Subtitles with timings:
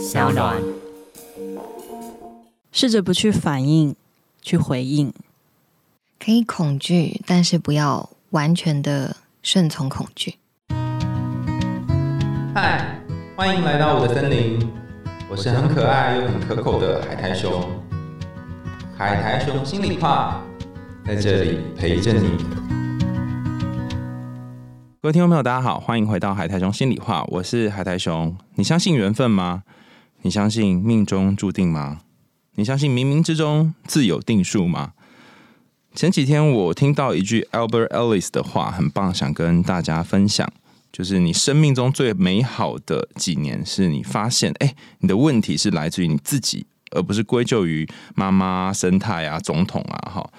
[0.00, 0.56] 小暖。
[2.72, 3.94] 试着不去反应，
[4.40, 5.12] 去回应。
[6.18, 10.36] 可以恐惧，但是不要完全的顺从恐惧。
[12.54, 12.98] 嗨，
[13.36, 14.66] 欢迎来到我的森林，
[15.30, 17.62] 我是很可爱又很可口的海苔熊。
[18.96, 20.40] 海苔熊心里话，
[21.04, 22.38] 在这里陪着你。
[25.02, 28.34] 各位听众朋友，大家好，欢迎回到海苔熊心里话，我是海苔熊。
[28.54, 29.62] 你相信缘分吗？
[30.22, 32.02] 你相信命中注定吗？
[32.56, 34.92] 你相信冥冥之中自有定数吗？
[35.94, 40.52] 前几天我听到一句 Albert Ellis 的话，很棒，想跟大家分享。
[40.92, 50.10] 就是你生命中最美好的几年，是你发现，哎，你的问题是来自于你自己，而不是归咎于妈妈、生态啊、总统啊。
[50.10, 50.30] 哈，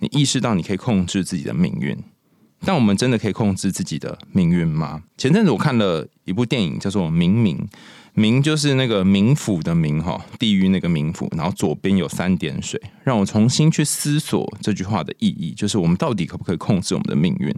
[0.00, 1.96] 你意识到你可以控制自己的命运，
[2.64, 5.02] 但我们真的可以控制自己的命运吗？
[5.16, 7.56] 前阵子我看了一部电影，叫做《冥冥》。
[8.14, 17.54] 冥就是那个冥府的冥哈，地狱那个冥府，然后左边有三点水，让我重新去思索这句话的意义，就是我们到底可不可以控制我们的命运？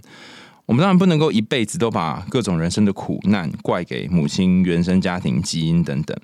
[0.67, 6.17] 我们当然不能够一辈子都把各种人生的苦难怪给母亲、原生家庭、基因等等，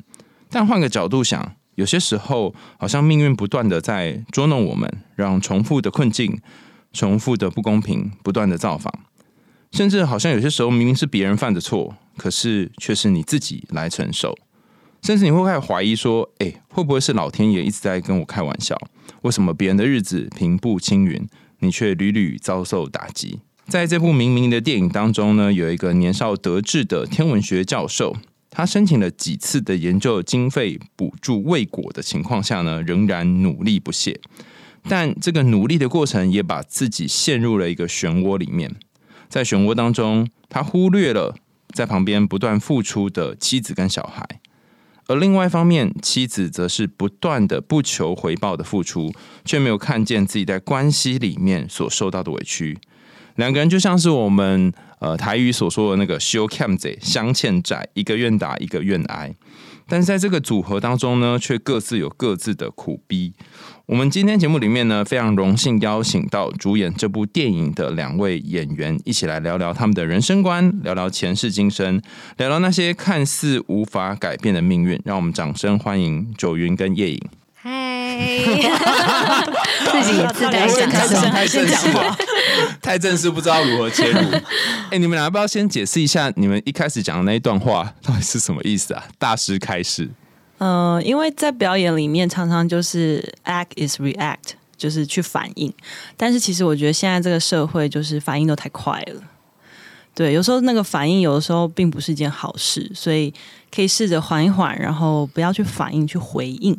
[0.49, 6.41] 但换个角度想，有些时候好像命运不断的在捉弄我们，让重复的困境、
[6.93, 8.93] 重复的不公平不断的造访，
[9.73, 11.97] 甚至好像有些时候明明是别人犯的错。
[12.19, 14.37] 可是却是你自己来承受，
[15.03, 18.77] 甚至你会开始怀疑说：“哎，会不会是老天爷一直在跟我开玩笑？
[19.23, 21.27] 为什么别人的日子平步青云，
[21.61, 28.17] 你却屡屡遭受打击？”在这部明明的电影当中呢，有一个年少得志的天文学教授，
[28.51, 34.19] 他申请了几次的研究经费补助未果的情况下呢，仍然努力不懈。
[34.89, 38.75] 但这个努力的过程也把自己陷入了一个漩涡里面，
[39.29, 41.35] 在漩涡当中，他忽略了。
[41.75, 44.27] 在旁边不断付出的妻子跟小孩，
[45.07, 49.13] 而另外一方面，妻子则是不断的不求回报的付出，
[49.45, 52.79] 却没有看见自己在关系里面所受到的委屈。
[53.37, 59.35] 两个人就像是我们呃台语所说的那个修 cam 贼相欠债，一个愿打一个愿挨。
[59.87, 63.33] 但是在这个组合当中呢，却各自有各自的苦逼。
[63.89, 71.99] 我们今天节目里面呢，非常荣幸邀请到主演这部电影的两位演员，一起来聊聊他们的人生观，聊聊前世今生，
[72.37, 75.01] 聊聊那些看似无法改变的命运。
[75.07, 77.19] 让我们掌声欢迎九云跟夜影。
[77.55, 78.19] 嗨，
[79.91, 81.89] 自己自带讲声，太正式，
[82.83, 84.19] 太正式，不知道如何切入。
[84.91, 89.05] 哎，你们俩要不要先解释一下，你们一开始讲的那一段话到底是什么意思啊？
[89.19, 90.11] 大师开始。
[90.59, 95.73] 嗯，因为在表演里面常常就是 act is react，就是去反应。
[96.17, 99.23] 但是其实我觉得现在这个社会就是反应都太快了，
[100.15, 103.33] 对，有时候那个反应有的时候并不是一件好事，所以
[103.73, 106.77] 可以试着缓一缓，然后不要去反应，去回应。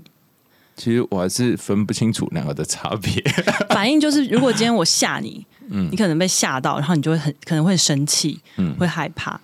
[0.76, 3.24] 其实我还是分不清楚两个的差别。
[3.72, 9.40] 反应就是 如果今天我吓你，嗯，你可能被吓到，然后你就会很可能会生气，嗯，会害怕。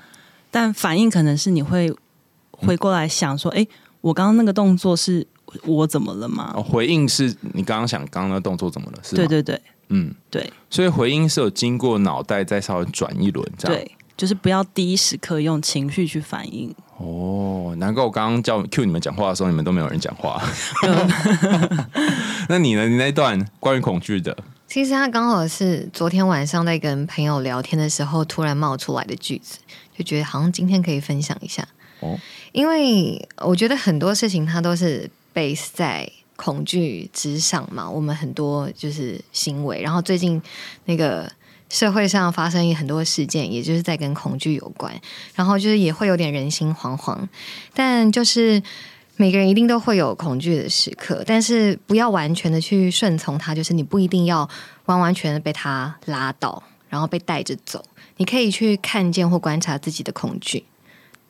[0.51, 1.94] 但反应可能是你会
[2.51, 3.66] 回过来想说，哎。
[4.05, 5.25] 我刚刚那个动作是
[5.63, 6.53] 我怎么了吗？
[6.53, 8.99] 回应是你刚刚想刚刚那动作怎么了？
[9.01, 10.47] 是对对对，嗯，对。
[10.69, 16.71] 所以回应是有经过脑袋再稍微转一轮，这样对，就是不要第一时刻用情绪去反应。
[16.99, 20.39] 哦，难怪我刚刚叫 Q 你们讲话的时候，你们都没有人讲话。
[22.47, 22.88] 那你呢？
[22.88, 29.57] 你那段关于恐惧的，其实他刚好是昨天晚上在跟朋友聊天的时候突然冒出来的句子，
[29.97, 31.67] 就觉得好像今天可以分享一下。
[32.00, 32.19] 哦。
[32.51, 40.41] 因为我觉得很多事情它都是 base 在恐惧之上嘛，我们很多就是行为，然后最近
[40.85, 41.31] 那个
[41.69, 44.94] 社会上发生很多事件，也就是在跟恐惧有关，
[45.33, 47.17] 然后就是也会有点人心惶惶，
[47.73, 48.62] 但就是
[49.16, 54.50] 每个人一定都会有恐惧的时刻，但是不要完全的去顺从它，就是你不一定要
[54.85, 57.83] 完完全的被它拉倒，然后被带着走，
[58.17, 60.66] 你可以去看见或观察自己的恐惧。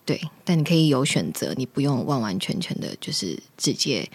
[0.06, 4.08] 对，但你可以有选择，你不用完完全全的，就是直接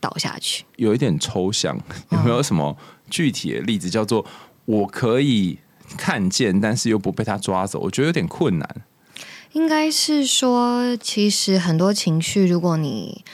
[0.00, 0.64] 倒下去。
[0.74, 1.80] 有一点抽象，
[2.10, 2.76] 有没有什么
[3.08, 3.88] 具体的例子？
[3.88, 4.26] 叫做
[4.64, 5.58] 我可以
[5.96, 8.68] 看见，但是又不被他抓走，我觉得有点困难。
[9.52, 13.24] 应该是说，其实很多情绪，如果你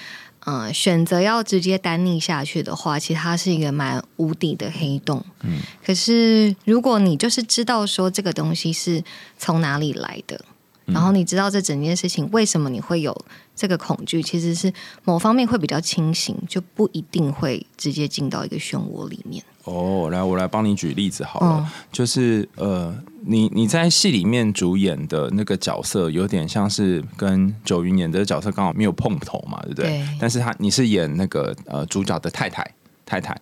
[0.46, 5.25] 嗯选择要直接单逆下去的话，其实它是一个蛮无底的黑洞。
[5.43, 9.02] 嗯，可是如果你就是知道说这个东西是
[9.38, 10.44] 从哪里来的。
[10.86, 13.16] 然后你知道这整件事情为什么你会有
[13.56, 14.22] 这个恐惧？
[14.22, 14.72] 其实是
[15.04, 19.42] 某方面会比较清醒，就不一定会直接进到一个漩涡里面。
[19.64, 30.06] 哦，来，我来帮你举例子好了，就是呃，你你在戏里面主演的那个角色，有点像是跟九云演的角色刚好没有碰头嘛，对不对？
[30.20, 32.62] 但是他你是演那个呃主角的太太
[33.06, 33.34] 太太，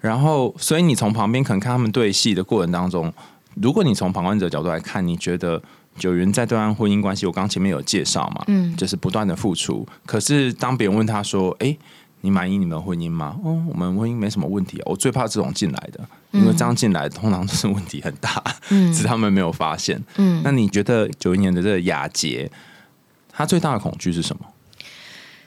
[0.00, 3.12] 然后所以你从旁边可能看他们对戏的过程当中，
[3.56, 5.62] 如果你从旁观者角度来看，你觉得
[5.98, 11.76] 九云在对岸婚姻关系，我刚前面有介绍嘛，嗯，就是不断的付出，可是当别人问他说，哎。
[12.22, 13.38] 你满意你们婚姻吗？
[13.44, 14.82] 哦，我们婚姻没什么问题。
[14.86, 16.00] 我最怕这种进来的，
[16.32, 20.02] 因为这样进来通常都是问题很大， 只是他们没有发现。
[20.16, 22.50] 嗯，那你觉得九一年的这个雅洁，
[23.30, 24.46] 他最大的恐惧是什么？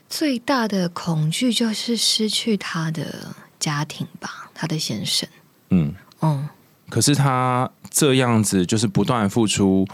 [0.07, 5.27] 最大的恐惧就是失去他的家庭吧，他的先生。
[5.71, 6.47] 嗯嗯，
[6.87, 9.85] 可是他这样子就是不断付出，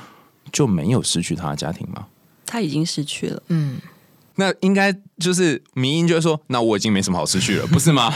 [0.55, 2.07] 就没有失去他的家庭吗？
[2.45, 3.43] 他已经失去了。
[3.49, 3.77] 嗯。
[4.37, 8.13] 那应该就是民音，就是说，那我已经没什么好失去了，不是吗？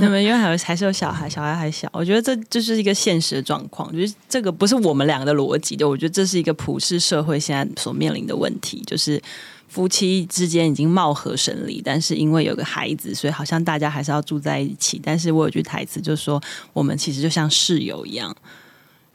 [0.00, 3.92] 那么因为还有还是有小孩，小孩还小，我觉得这就是一个现实的状况。
[3.92, 9.22] 就是这个不是我们两个的逻辑的，我觉得这是一个普世社会现在所面临的问题，就是
[9.68, 15.00] 夫妻之间已经貌合神离，但是因为有个孩子，所以好像大家还是要住在一起。
[15.00, 16.42] 但是我有句台词就是说，
[16.72, 18.36] 我们其实就像室友一样。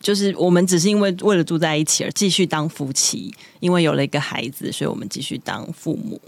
[0.02, 6.20] 就是我们只是因为为了住在一起而继续当夫妻，因为有了一个孩子，所以我们继续当父母。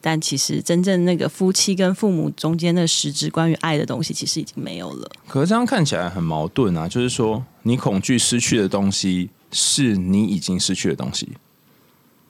[0.00, 5.10] 但其实真正那个夫妻跟父母中间的实质关于爱的东西，其实已经没有了。
[5.26, 6.86] 可是这样看起来很矛盾啊！
[6.86, 11.30] 就是说，你恐惧失去的东西，是你已经失去的东西。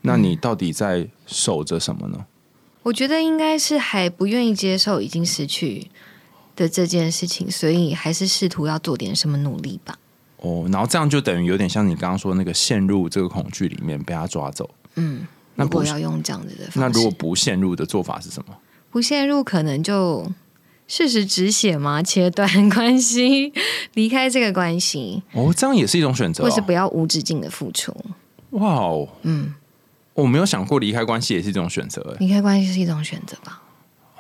[0.02, 2.26] 那你到底在守着什么呢？
[2.84, 5.90] 我觉得应该是还不愿意接受已经失去
[6.54, 9.98] 的这件事情，所以还是试图要做点什么努力吧。
[10.44, 14.68] 哦，然后这样就等于有点像你刚刚说那个陷入这个恐惧里面被他抓走。
[14.96, 16.68] 嗯，那不要用这样子的。
[16.74, 18.54] 那如果不陷入的做法是什么？
[18.90, 20.30] 不陷入可能就
[20.86, 23.52] 事实止血嘛，切断关系，
[23.94, 25.22] 离开这个关系。
[25.32, 27.92] 哦，这样也是一种选择，或是不要无止境的付出。
[28.50, 29.54] 哇哦，嗯，
[30.12, 32.14] 我没有想过离开关系也是一种选择。
[32.20, 33.62] 离开关系是一种选择吧。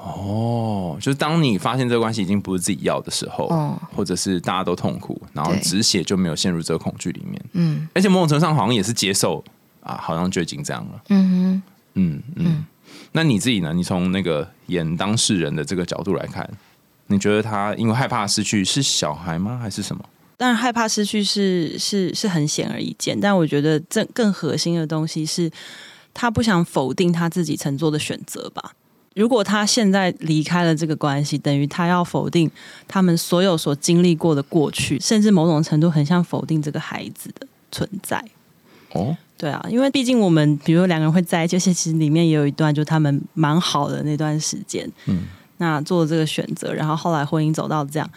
[0.04, 9.42] 哦，就是当你发现这个关系已经不是自己要的时候，哦，或者是大家都痛苦，然后止血就没有陷入这个恐惧里面，嗯，而且某种程度上好像也是接受
[9.80, 11.62] 啊，好像就已经这样了，嗯哼，
[11.94, 12.66] 嗯嗯，
[13.12, 13.72] 那你自己呢？
[13.72, 16.48] 你从那个演当事人的这个角度来看，
[17.06, 19.58] 你觉得他因为害怕失去是小孩吗？
[19.58, 20.04] 还是什么？
[20.36, 25.50] 当然害怕失去是是是很显而易见，但我觉得这更核心的东西是
[26.12, 28.72] 他不想否定他自己曾做的选择吧。
[29.14, 32.50] 如果他现在离开了这个关系，等于他要否定
[32.88, 38.22] 他们所有所经历过的过去，甚至某种程度很像否定这个孩子的存在。
[38.92, 44.88] 哦，对啊，因为毕竟我们，比如两个人会在一起，其实里面也有一段，就他们蛮好的那段时间。
[45.06, 45.24] 嗯，
[45.58, 48.10] 那做了这个选择，然后后来婚姻走到这样，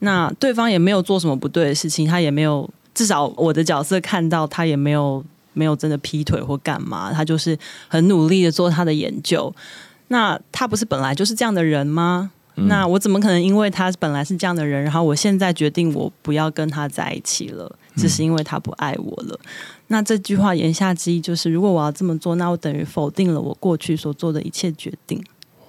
[0.00, 5.24] 那对方也没有做什么不对的事情，他也没有，至少我的角色看到他也没有
[5.54, 7.58] 没有真的劈腿或干嘛，他就是
[7.88, 9.54] 很努力的做他的研究。
[10.12, 12.30] 那他不是本来就是这样的人吗？
[12.54, 19.40] 那我怎么可能因为他本来是这样的人，然后我现在决定我不要跟他在一起了，只是因为他不爱我了？
[19.86, 25.18] 那这句话言下之意就是，如果我要这么做，那我等于否定了我过去所做的一切决定。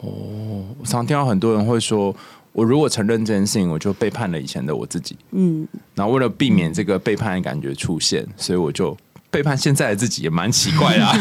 [0.01, 2.13] 哦，我常听到很多人会说，
[2.51, 5.16] 我如果承认这件事情，我就背叛了以前的我自己。
[5.31, 5.66] 嗯，
[5.96, 8.98] 然后为了避免这个背叛的感觉出现，所以我就。
[9.33, 11.12] 背叛现在的自己也蛮奇怪啊！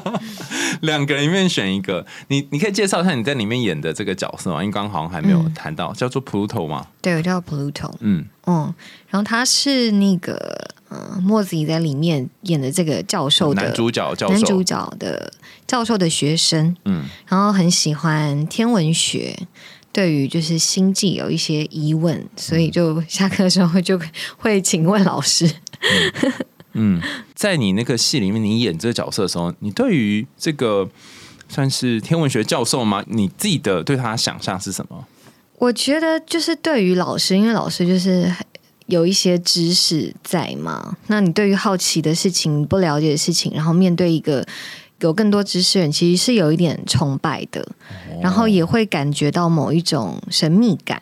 [0.80, 4.62] 两个人里面选一个，你你可以介绍一下你在里面演的这个角色吗？
[4.62, 6.86] 因为刚好像还没有谈到，叫做 Pluto 吗？
[7.02, 7.92] 对，我叫 Pluto。
[8.00, 8.74] 嗯嗯，
[9.08, 15.30] 然后他是那个嗯，墨子怡在里面演的这个教授的男主角，教男主角的
[15.66, 16.74] 教授的学生。
[16.86, 19.36] 嗯，然后很喜欢天文学，
[19.92, 24.00] 对于就是星际有一些疑问，所以就下课的时候就
[24.38, 25.46] 会请问老师。
[25.46, 26.32] 嗯，
[27.34, 30.88] 在你那个戏里面，你演这个角色的时候，你对于这个
[31.48, 33.04] 算是天文学教授吗？
[33.08, 35.06] 你自己的对他想象是什么？
[35.58, 38.30] 我觉得就是对于老师，因为老师就是
[38.86, 40.96] 有一些知识在嘛。
[41.06, 44.44] 那你对于好奇的事情、不了解的事情，然后面对一个
[45.00, 47.66] 有更多知识人，其实是有一点崇拜的，
[48.20, 51.00] 然后也会感觉到某一种神秘感。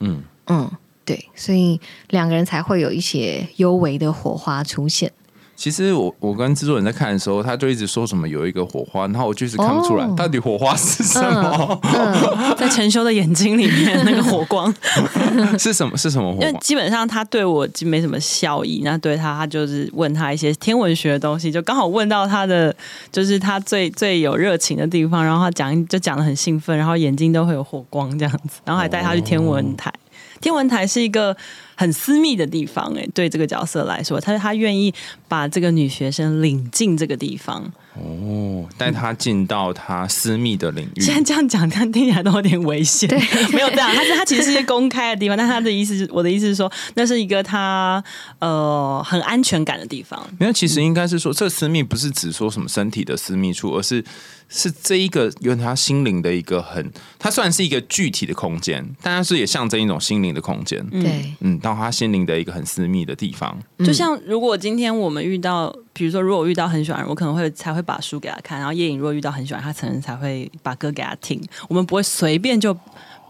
[0.00, 0.70] 嗯嗯。
[1.10, 5.10] 对，所以两个人才会有一些幽微的火花出现。
[5.56, 11.80] 其实我我跟制作人在看的时候，他就一直说什么有一个火花，然后我就是看不出来到底火花是什么。
[12.56, 14.72] 在陈修的眼睛里面，那个火光
[15.58, 15.96] 是什么？
[15.98, 16.32] 是什么？
[16.34, 22.74] 因为基本上他对我没什么笑意，那对他，他就是问他一些天文学的东西，就刚好问到他的，
[23.12, 29.92] 就是他最最有热情的地方，然后他讲就讲的很兴奋，然后眼睛都会有火光这样子，然后还带他去天文台。
[30.40, 31.36] 天文台是一个
[31.74, 34.92] 很私密的地方，哎，对这个角色来说，他他愿意
[35.28, 37.70] 把这个女学生领进这个地方。
[37.94, 41.00] 哦，带他进到他私密的领域。
[41.00, 43.08] 现在这样讲，但听起来都有点危险。
[43.08, 43.18] 对，
[43.52, 48.02] 没有这样，他是他其实是一个公开的地方，但他的意思是，我的意思是说，那是一个他
[48.38, 50.24] 呃很安全感的地方。
[50.38, 54.02] 没有，其实应该是说，这私密不是指说什么身体的私密处，而是
[54.50, 60.84] 是这一个有他心灵的一个很，它算是一个具体的空间，但是也象征一种心灵的空间。
[60.90, 63.56] 对，嗯，到他心灵的一个很私密的地方。
[63.78, 65.74] 就像如果今天我们遇到。
[65.92, 68.58] 比如说，如果我遇到很喜欢人，我可能会才会把书给他看。
[68.58, 71.38] 然后叶颖如果遇到很喜欢他，可能才会把歌给他听。
[71.68, 72.74] 我们不会随便就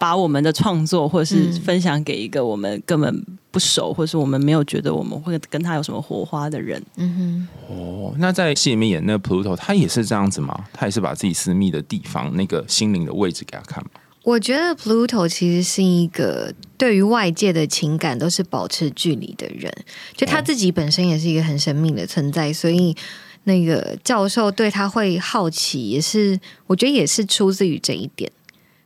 [0.00, 6.82] 把我们的创作或者是分享给一个我们根本不熟，或是我们没有觉得我们会跟他有什么火花的人。
[6.96, 7.48] 嗯哼。
[7.68, 10.64] 哦，那在戏里面演那个 Pluto，他也是这样子吗？
[10.72, 13.90] 他也是把自己私密的地方、那个心灵的位置给他看吗？
[14.22, 19.70] 我觉得 Pluto 其实是一个对于外界的情感都是保持距离的人，
[20.16, 22.96] 就他自己本身也是一个很神秘的存在，所以
[23.44, 28.30] 那个教授对他会好奇，也是我觉得也是出自于这一点。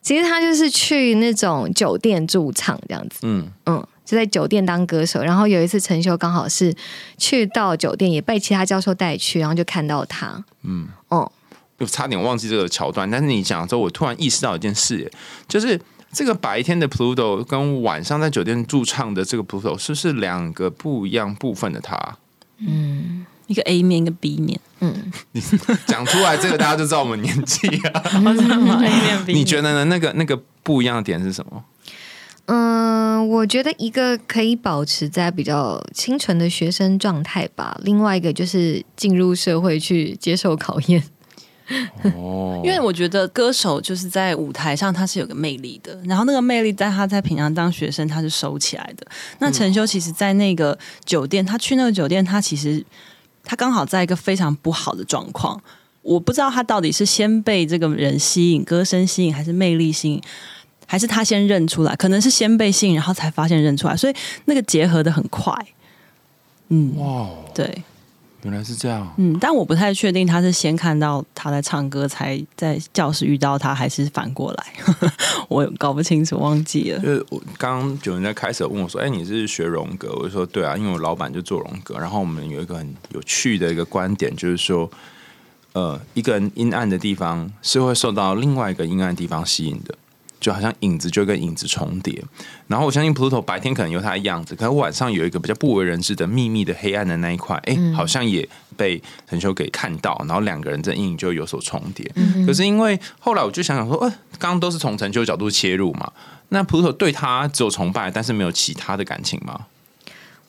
[0.04, 5.20] 其实他就是去那种酒店驻唱这样子，嗯嗯，就在酒店当歌手。
[5.20, 6.72] 然后有一次陈修刚好是
[7.18, 11.32] 去到酒店，也被其他教授带去，然后就看到他，嗯哦。
[11.78, 15.10] 我差点忘记这个桥段，但是你讲之后，我突然意识到一件事，
[15.48, 15.78] 就是
[16.12, 22.16] 这个白天的 Pluto 跟晚上在酒店驻唱的这个 Pluto 是不是两个不一样部分的他？
[22.58, 24.58] 嗯，一个 A 面，一个 B 面。
[24.80, 25.12] 嗯，
[25.86, 28.02] 讲出来这个大家就知道我们年纪啊。
[28.14, 29.84] A 面 B 你觉得呢？
[29.86, 31.64] 那个那个不一样的点是什么？
[32.46, 41.02] 嗯，我觉得一个可以保持在比较清纯的学生状态吧，另外一个就是进入社会去接受考验。
[42.14, 49.06] 哦， 因为我觉得歌手就是在舞台上他是有个魅力的，然后那个魅力在他在平常当学生他是收起来的。
[49.38, 52.84] 那陈修其实，在那个酒店，他去那个酒店，他其实
[53.44, 55.60] 他刚好在一个非常不好的状况。
[56.02, 60.22] 我不知道他到底是先被这个人吸引，歌声吸引，还是魅力吸引，
[60.86, 61.96] 还是他先认出来？
[61.96, 65.54] 可能是先被吸引，然后才发现认出来，所以那个结合的很快。
[66.68, 67.82] 嗯，哇，对。
[68.44, 74.66] 原来是这样，嗯，但我不太确定他是先看到他在唱歌，才在教室遇到他，还是反过来，
[75.48, 76.98] 我搞不清楚，忘记了。
[77.00, 84.90] 就是我刚刚有人在开始问我说：“哎，你是学荣格？”我就说：“对啊，因为我老板就做荣格。”然后我们有一个很有趣的一个观点，就是说，
[85.72, 89.94] 呃，一个人阴暗的地方是会受到另外一个阴暗地方吸引的。
[90.44, 92.22] 就好像影子就跟影子重叠，
[92.66, 98.46] 然后我相信 Pluto 白天可能有它的样子，可是晚上有一个比较不为人知的秘密的黑暗的那一块，哎，好像也
[98.76, 102.04] 被陈修给看到，然后两个人这阴影就有所重叠。
[102.46, 106.12] 可是因为后来我就想想说，呃，刚刚都是从陈修角度切入嘛，
[106.50, 109.64] 那 Pluto 对他只有崇拜，但是没有其他的感情吗？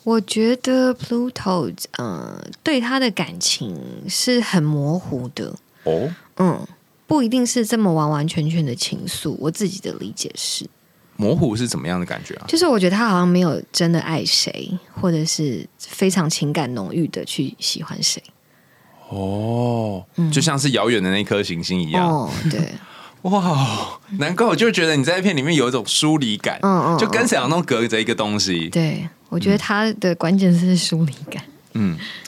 [0.03, 6.67] 我觉得 Pluto 呃对他的感情是很模糊的哦，嗯。
[7.07, 10.67] 不一定是这么完完全全的情愫，我自己的理解是
[11.17, 12.45] 模糊是怎么样的感觉啊？
[12.47, 14.69] 就是我觉得他好像没有真的爱谁，
[14.99, 18.21] 或者是非常情感浓郁的去喜欢谁。
[19.09, 22.09] 哦，就像是遥远的那颗行星一样。
[22.09, 22.73] 哦，对，
[23.29, 28.67] 哇，难怪我就觉得你在片里面有一种疏离感，嗯嗯，就跟沈阳东隔着一个东西。
[28.69, 31.41] 对，我觉得他的关键是疏离感。
[31.45, 31.53] 嗯，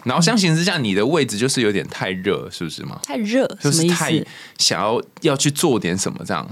[0.03, 2.99] 然后相形之下，你的位置就是有点太热，是不是吗？
[3.03, 4.13] 太热，就是太
[4.57, 6.47] 想要要去做点什么这样。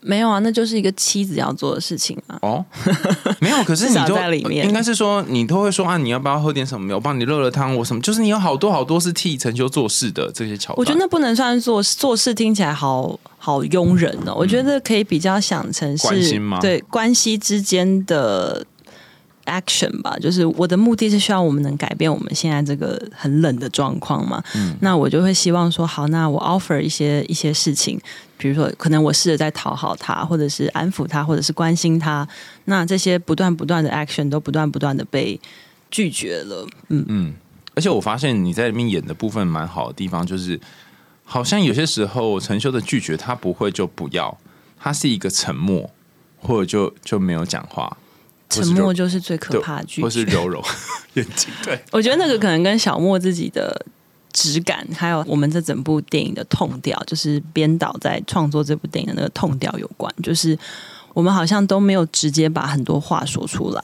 [0.00, 2.38] 没有啊，那就是一个妻子要做的事情啊。
[2.42, 2.64] 哦，
[3.42, 6.94] 没有，可是你 都在里面，应该是说你都会说啊，你要不要喝点什么？
[6.94, 8.00] 我帮你热热汤，我什么？
[8.00, 10.76] 就是你有好多好多是替陈秋做事的这些桥段。
[10.78, 14.34] 我觉得那不能算做做事，听起来好好庸人哦。
[14.36, 18.64] 我觉得可以比较想成是对关系之间的。
[19.48, 24.42] Action 吧，就是我的目的是希望我们能改变我们现在这个很冷的状况嘛。
[24.54, 28.00] 嗯，那我就会希望说，好，那我 offer 一些一些事情，
[28.36, 32.28] 比如说，可能我试着在讨好他，或者是安抚他，或者是关心他。
[32.66, 35.40] 那这些不断不断的 action 都不断不断的被
[35.90, 36.66] 拒绝了。
[36.88, 37.34] 嗯嗯，
[37.74, 40.60] 而且我发现你在里面演的部分蛮好的地方，就是
[41.24, 44.38] 好像有些时候陈修的拒绝他不会就不要，
[44.78, 45.90] 他是一个沉默，
[46.38, 47.96] 或者就就没有讲话。
[48.48, 50.64] 沉默就是最可怕的句，或是 柔柔
[51.14, 51.50] 眼睛。
[51.62, 53.84] 对，我觉得那个可能跟小莫自己的
[54.32, 60.12] 质感，还有我们这整部电影的痛调，就是编导在创作这部电影的那个痛调有关。
[60.22, 60.58] 就是
[61.12, 63.82] 我们好像都没有直接把很多话说出来，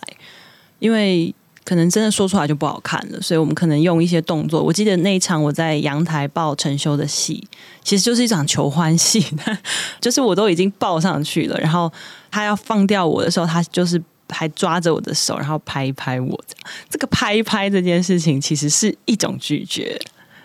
[0.79, 4.63] 因为可能真的说出来就不好看了，所以我们可能用一些动作。
[4.63, 7.47] 我记得那一场我在阳台抱陈修的戏，
[7.83, 9.25] 其实就是一场求欢戏，
[10.01, 11.93] 就是我都已经抱上去了，然后
[12.31, 14.01] 他要放掉我的时候，他就是。
[14.29, 16.45] 还抓着我的手，然后拍一拍我。
[16.89, 20.01] 这个拍一拍这件事情，其实是一种拒绝。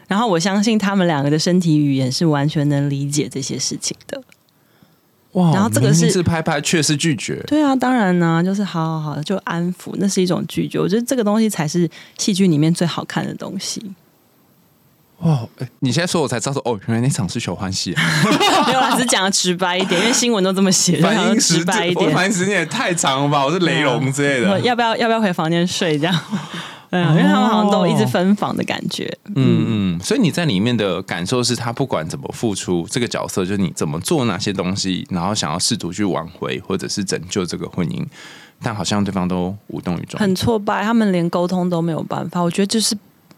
[0.07, 4.21] 然后我相信他们两个的身体语言是完全能理解这些事情的。
[5.33, 5.53] 哇！
[5.53, 7.39] 然后这个是是拍拍，却是拒绝。
[7.45, 10.79] 对啊，当然呢，就是好好好，就安抚，那是一种拒绝。
[10.79, 13.79] 我觉得这个东西才是戏剧里面最好看的东西。
[15.21, 15.47] 哇！
[15.79, 17.91] 你现在说，我才知道说，哦，原来那场是求欢喜。
[18.67, 22.13] 没有，老师讲的直白一点，因为新闻都这么写，反应直白一点。
[22.13, 23.45] 反应时间也太长了吧？
[23.45, 24.59] 我是雷龙之类的。
[24.61, 24.95] 要不要？
[24.97, 25.97] 要不要回房间睡？
[25.99, 26.15] 这样。
[26.91, 29.15] 嗯，因为他们好像都一直分房的感觉。
[29.35, 38.03] 嗯嗯，所以你在里面的感受是他不管怎么付出，这个角色就是你怎么做哪些东西，然后想要试图去挽回或者是拯救这个婚姻，
[38.63, 42.41] 但好像对方都无动于衷，很挫败，他们连沟通都没有办法。
[42.41, 42.97] 我觉得就是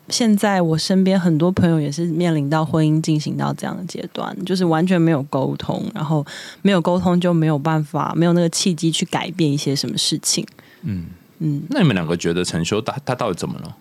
[0.09, 6.25] 现在我身边很多朋友也是面临到婚姻进行到这样的阶段，就是完全没有沟通，然后
[6.61, 10.45] 没有沟通就没有办法，没有那个契机去改变一些什么事情。
[10.83, 11.05] 嗯。
[11.43, 13.75] 嗯，那你们两个觉得陈修他他到底怎么了？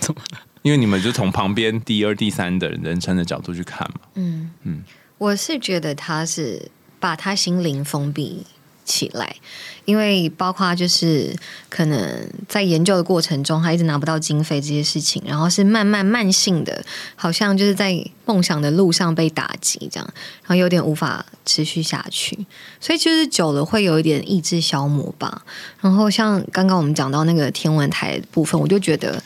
[0.00, 0.38] 怎么了？
[0.62, 4.00] 因为你们就从旁边第二、第三的人称的角度去看嘛。
[4.16, 4.82] 嗯嗯，
[5.18, 8.44] 我是觉得他是把他心灵封闭。
[8.84, 9.36] 起来，
[9.84, 11.34] 因为包括就是
[11.68, 16.84] 可能在研究的过程中，他一直拿不到经费这些事情，然后是慢慢慢性的，
[17.14, 22.46] 好像就是在梦想的路上被打击这样，然后有点无法持续下去，
[22.80, 25.42] 所以就是久了会有一点意志消磨吧。
[25.80, 29.22] 然后像刚刚我们讲到那个天文台部分，我就觉得。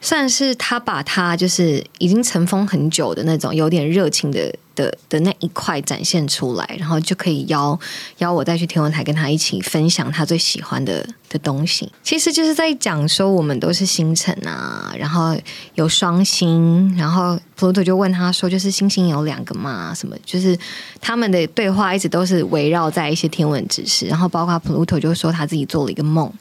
[0.00, 7.78] 算是他把他就是已经尘封很久的那种有点热情的的的那一块展现出来，然后就可以邀
[8.18, 11.90] 邀我再去天文台跟他一起分享他最喜欢的的东西。
[12.02, 15.36] 其实就是在讲说我们都是星辰啊，然后
[15.74, 19.92] 有双星，然后 Pluto 就问他说，就是星星有两个嘛？
[19.92, 20.16] 什么？
[20.24, 20.56] 就是
[21.00, 26.32] 他们的对话一直都是围绕在一些天文知识，然后包括 Pluto 就说他自己做了一个梦。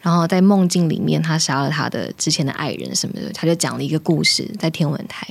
[0.00, 5.26] 然后在梦境里面，他杀了他的之前的爱人什么的，他就讲了一个故事在天文台。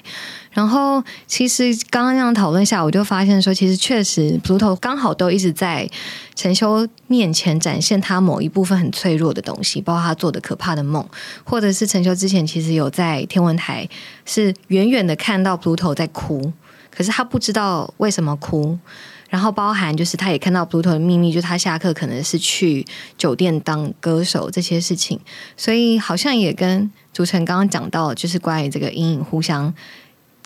[0.51, 5.87] 然后其实刚刚这样讨论下，我就发现说，其实确实普头刚好都一直在
[6.35, 11.07] 陈修面前展现他某一部分很脆弱的东西，包括他做的可怕的梦，
[11.43, 13.87] 或者是陈修之前其实有在天文台
[14.25, 16.51] 是远远的看到普头在哭，
[16.89, 18.77] 可是他不知道为什么哭。
[19.29, 22.85] 然后包含就是他也看到 Pluto 的秘密，就他下课可能是去
[23.17, 25.19] 酒店当歌手这些事情，
[25.55, 29.73] 所以好像也跟主持人刚刚讲到，就是关于这个阴影互相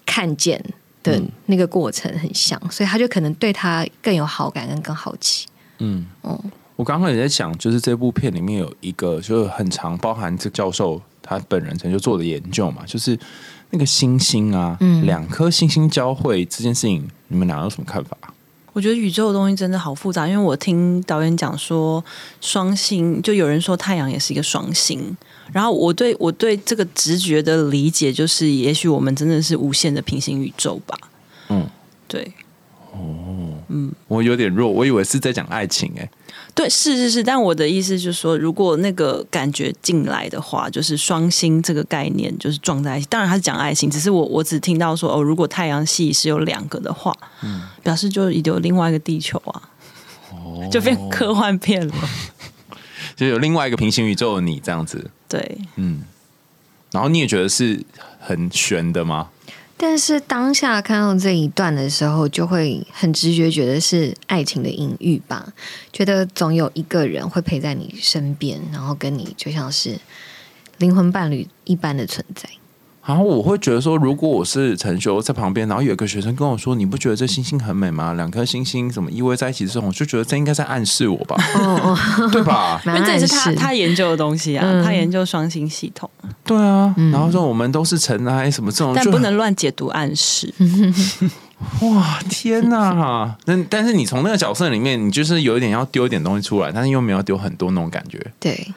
[0.05, 0.63] 看见
[1.03, 5.47] 的那个过程很像，所以他就可能对他更有好感，跟更好奇。
[5.79, 6.39] 嗯，哦，
[6.75, 13.17] 我刚刚也在想，就是这部片里面有一个就是很长，包含这教授他本人曾经做的研究嘛，就是
[13.69, 18.17] 那个星星啊，两颗星星交汇这件事情，你们俩有什么看法？
[18.73, 22.03] 我觉得宇宙的东西真的好复杂，因为我听导演讲说
[22.39, 25.17] 双星，就有人说太阳也是一个双星，
[25.51, 30.97] 然后我对我对这个直觉的理解就是，也许我们真的是无限的平行宇宙吧。
[31.49, 31.67] 嗯，
[32.07, 32.31] 对。
[32.93, 36.09] 哦，嗯，我有点弱，我以为是在讲爱情，哎。
[36.53, 43.07] 对，是是是，但我的意思就是说，如果那个感觉进来的话，就是双星这个概念就是撞在一起。
[43.09, 49.69] 当然，他是讲爱情，只是我我只听到说，哦，如果太阳系是有两个的话，嗯，表示就有另外一个地球啊，
[50.31, 51.93] 哦，就变科幻片了，
[53.15, 55.09] 就有另外一个平行宇宙的你这样子。
[55.29, 56.03] 对，嗯，
[56.91, 57.81] 然后你也觉得是
[58.19, 59.29] 很悬的吗？
[59.83, 65.51] 但是当下看到这一段的时候，就会很直觉觉得是爱情的隐喻吧。
[65.91, 69.97] 觉得总有一个人会陪在你身边，然后跟你就像是
[70.77, 72.47] 灵魂伴侣一般的存在。
[73.03, 78.13] 然后我会觉得说，如果我是陈修在旁边，然后有一个学生跟我说：“你不觉得这星星很美吗？
[78.13, 81.35] 两颗星星怎么依偎在一起？”这种我就觉得这应该在暗示我吧，
[82.31, 82.79] 对吧？
[82.85, 86.07] 因 为这是他他研究的东西啊，他研究双星系统。
[86.45, 90.53] 对啊，然后说我们都是尘埃什么这种，但不能乱解读暗示。
[91.81, 93.35] 哇，天哪！
[93.45, 98.19] 那但是你从那个角色里面，你就是有一点要丢一点东西出来，但是又没有丢很多那种感觉。
[98.39, 98.71] 对。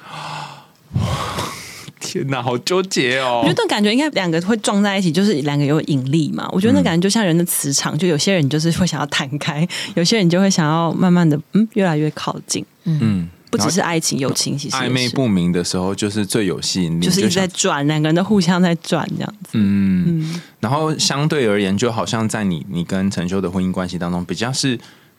[2.05, 3.41] 天哪，好纠结哦！
[3.43, 6.47] 我觉得那感觉应该两个会撞在一起，就是两个有引力嘛。
[6.53, 12.63] 我觉得那感觉就像人的磁场，就有些人就是会想要弹开，有些人就会想要慢慢的嗯越来越靠近。
[12.85, 19.51] 嗯，不只是爱情、友情，其实暧昧不明的时候就是最有吸引力，就是一直在转，两个人都互相在转这样子。
[19.55, 24.79] 嗯，然后相对而言，就好像在你你跟陈修的婚姻关系当中，比较是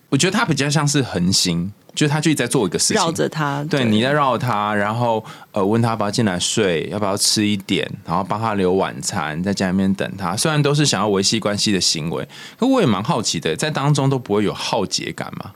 [0.10, 1.72] 我觉得他比较像是恒星。
[1.96, 10.36] 就他就一直在做一个事情，绕着他，对，你在绕他，然后呃问他要不要进来睡，要不要吃一点，然后帮他留晚餐，在家里面等他。
[10.36, 12.28] 虽然都是想要维系关系的行为，
[12.58, 15.52] 可我也蛮好奇的，在当中都不会有浩劫感吗？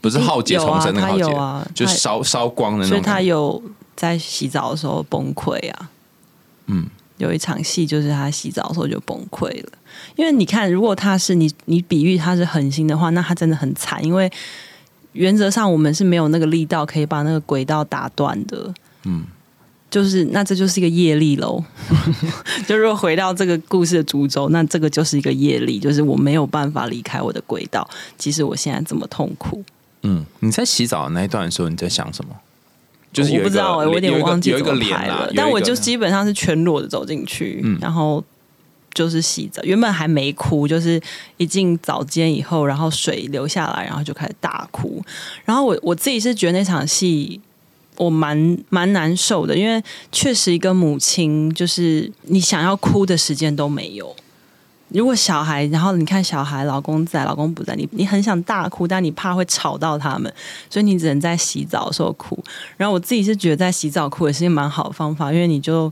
[0.00, 2.90] 不是浩劫重生那个浩劫，就烧烧光的那种。
[2.90, 3.62] 所以他有
[3.96, 5.90] 在洗澡的时候崩溃啊。
[6.66, 9.72] 嗯，有一场戏就是他洗澡的时候就崩溃了。
[10.16, 14.04] 因为你看，如果他是你，你比喻他是狠心的话，那他真的很惨。
[14.04, 14.30] 因为
[15.14, 18.72] 原则上我们是没有那个力道可以把那个轨道打断的。
[19.04, 19.24] 嗯。
[19.90, 21.62] 就是那这就是一个业力喽。
[22.66, 29.62] 就如果回到这个故事的主轴，那这个就是一个业力，就是我没有办法离开我的轨道，即使我现在这么痛苦。
[30.02, 32.34] 嗯，你在洗澡那一段的时候，你在想什么？
[33.12, 35.30] 就是我不知道，我有点忘记有一个拍了。
[35.36, 38.24] 但我就基本上是全裸的走进去，然后
[38.94, 39.60] 就是洗澡。
[39.64, 41.00] 原本还没哭，就是
[41.36, 45.02] 一进澡间以后，然后水流下来，然后就开始大哭。
[45.44, 47.40] 然后我我自己是觉得那场戏。
[47.96, 49.80] 我蛮蛮难受的，因为
[50.10, 54.12] 确实一个母亲就是你想要哭的时间都没有。
[54.88, 60.34] 如果小孩，然后你看小孩，老公在，老公不在，你你很想大哭，但你怕会吵到他们，
[60.68, 62.36] 所以你只能在洗澡的时候哭。
[62.76, 65.88] 然后我自己是觉得在洗澡哭也是一个蛮好的方法，因为你就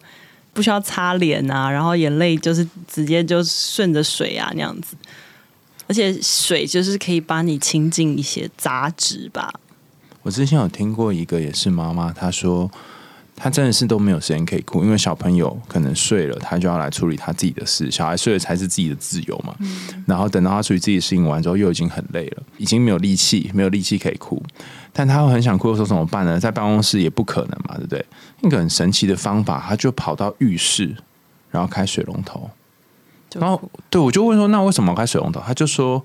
[0.53, 4.97] 不需要擦脸啊，然后眼泪就是直接就顺着水啊那样子，
[5.87, 9.53] 而且水就是可以帮你清净一些杂质吧。
[10.23, 12.71] 我之前有听过一个也是妈妈，她说
[13.35, 17.91] 她真的是都没有时间可以哭，因为小朋友可能睡了，他就要来处理他自己的事。
[17.91, 19.55] 小孩睡了才是自己的自由嘛。
[20.07, 24.41] 然后等到他处理自己的事情完之后，又已经很累了，已经没有力气，没有力气可以哭。
[24.93, 26.39] 但他又很想哭的时候怎么办呢？
[26.39, 28.07] 在办公室也不可能嘛，对不对？
[28.43, 30.95] 一个很神奇的方法，他就跑到浴室，
[31.51, 32.49] 然后开水龙头。
[33.35, 36.05] 然后对我就问说：“那为什么开水龙头？”他就说：“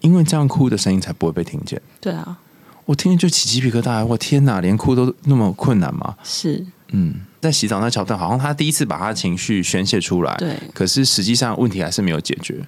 [0.00, 2.36] 因为这样哭的声音才不会被听见。”对啊。
[2.86, 6.14] 我听就起鸡皮疙瘩，我天哪，连哭都那么困难吗？
[6.22, 12.66] 是，嗯，在洗澡那桥段，好像他第一次把他的情绪宣泄出来，对，可是实际上问题还是没有解决。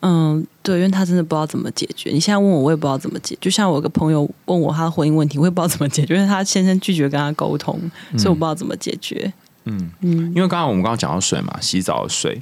[0.00, 2.10] 嗯，对，因为他真的不知道怎么解决。
[2.10, 3.36] 你现在问我，我也不知道怎么解。
[3.40, 7.80] 就像我有个朋友问我他的婚姻问题，我也不知道怎么解决，因为他先生拒绝跟他沟通，
[8.18, 9.32] 所以我不知道怎么解决。
[9.64, 12.40] 嗯嗯，因为刚刚我们刚刚讲到水嘛，洗澡的水，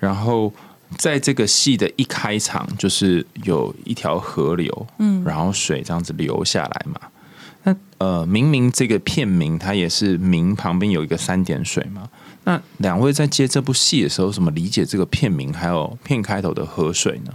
[0.00, 0.52] 然后。
[0.96, 7.00] 在这个戏的一开场，就是有一条河流，嗯，然后水这样子流下来嘛。
[7.64, 12.08] 那呃，明明这个片名它也是“明”旁边有一个三点水嘛。
[12.44, 17.32] 那两位在接这部戏的时候，怎么理解这个片名还有片开头的河水呢？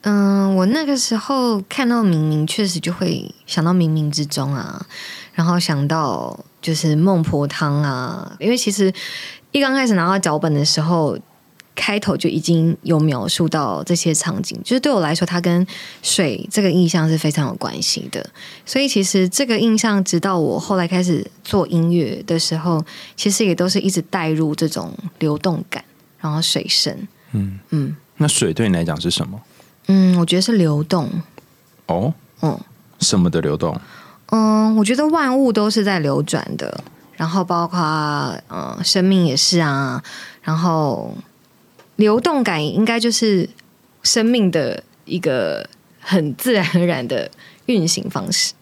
[0.00, 4.84] 嗯，我那个时候看到“明明”，确实就会想到冥冥之中啊，
[5.34, 8.92] 然后想到就是孟婆汤啊，因为其实
[9.52, 11.16] 一刚开始拿到脚本的时候。
[11.74, 15.66] 开头就已经有描述到这些场景，就是对我来说，它跟
[16.02, 18.24] 水这个印象是非常有关系的。
[18.64, 22.84] 所以其实这个印象，直到我后来开始做音乐的时候，
[23.16, 25.84] 其实也都是一直带入这种流动感，
[26.20, 26.96] 然后水声。
[27.32, 29.40] 嗯嗯，那水对你来讲是什么？
[29.88, 31.10] 嗯，我觉得是流动。
[31.86, 32.56] 哦，嗯，
[33.00, 33.76] 什么的流动？
[34.26, 36.82] 嗯，我觉得万物都是在流转的，
[37.16, 37.78] 然后包括
[38.48, 40.00] 嗯，生命也是啊，
[40.40, 41.12] 然后。
[41.96, 43.48] 流动感应该就是
[44.02, 45.68] 生命的一个
[46.00, 47.30] 很自然而然的
[47.66, 48.52] 运行方式。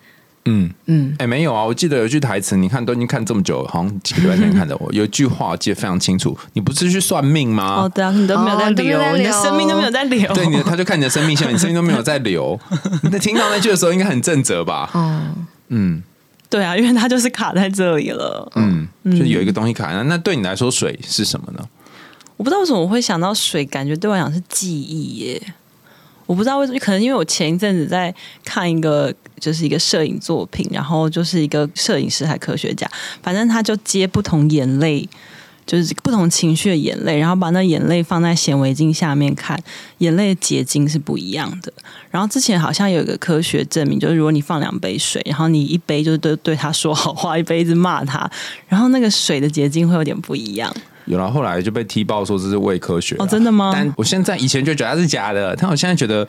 [0.44, 4.76] 嗯嗯，哎，没有啊，我记得有句台词，你看都已经看这么久，好像几个月前看的。
[4.78, 7.82] 我 有一句话我记得非常清楚，你不是去算命吗？
[7.84, 10.30] 哦，对啊，你都没有在流，你的生命都没有在流。
[10.34, 12.58] 对，你他就看你的生命线，你生命都没有在流。
[13.08, 14.90] 你听到那句的时候，应该很正则吧？
[14.94, 15.22] 哦，
[15.68, 16.02] 嗯，
[16.50, 18.50] 对啊，因为它就是卡在这里了。
[18.56, 19.92] 嗯，就有一个东西卡。
[19.92, 21.64] 那那对你来说，水是什么呢？
[22.42, 25.40] 我不知道为什么我会想到水，感觉对我来讲是记忆耶。
[26.26, 28.12] 我不知道为什么，可能因为我前一阵子在
[28.44, 32.90] 看一个，就是一个摄影作品，然后就是一个摄影师还科学家，
[33.22, 35.09] 反正他就接不同眼泪，
[35.64, 39.57] 就是不同情绪的眼泪，然后把那眼泪放在显微镜下面看，
[39.98, 41.72] 眼泪的结晶是不一样的。
[42.11, 48.28] 然后之前好像有一个科学证明，就是如果你放两杯水，然后你一杯就是对对他说好话，一杯一直骂他，
[48.66, 50.74] 然后那个水的结晶会有点不一样。
[51.06, 53.70] 有了，后来就被踢爆说这是伪科学哦，真的吗？
[53.72, 56.26] 但我现在以前就觉得它是假的，但我现在觉得。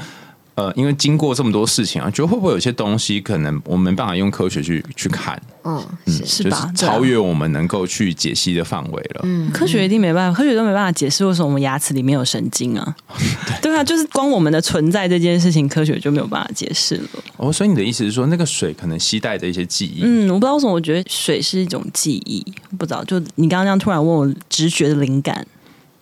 [0.55, 6.71] 呃，因为经过这么多事情啊，觉得会不会有些东西可能我们没办法用科学去去看，嗯，是吧？
[6.75, 9.21] 超越我们能够去解析的范围了。
[9.23, 12.95] 嗯，科学一定没办法，科学都没办法解释为什么我们牙齿里面有神经啊？
[13.63, 17.09] 对啊，就是光我们的存在这件事情，科学就没有办法解释了。
[17.37, 20.01] 哦，所以你的意思是说，那个水可能携带着一些记忆？
[20.03, 22.45] 嗯，我不知道为什么，我觉得水是一种记忆，
[22.77, 23.03] 不知道。
[23.05, 25.45] 就你刚刚这样突然问我直觉的灵感。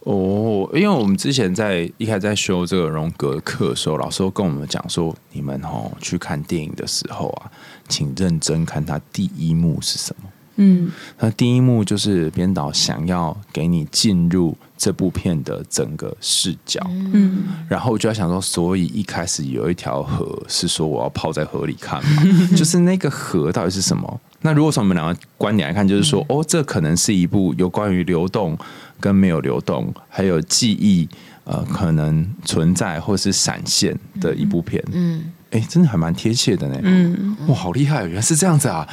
[0.04, 7.52] 哦，因为我们之前在一开始在修这个荣格课的时候，老师都跟我们讲说，你们哦去看电影的时候啊，
[7.88, 10.30] 请认真看它第一幕是什么。
[10.56, 16.82] 嗯，那第一幕就是编导想要给你进入这部片的整个视角，
[17.14, 22.24] 嗯，然后我就在想说，所以一开始有一条河是说我要泡在河里看嘛，
[22.56, 24.20] 就是那个河到底是什么？
[24.42, 28.58] 那如果从我们两个观点来看，就是说，哦，这可能是一部有关于流动
[29.02, 31.10] 跟没有流动，还有记忆
[31.44, 34.82] 呃可能存在或是闪现的一部片。
[34.94, 36.80] 嗯，哎，真的还蛮贴切的呢。
[36.84, 38.88] 嗯，哇，好厉害，原来是这样子啊！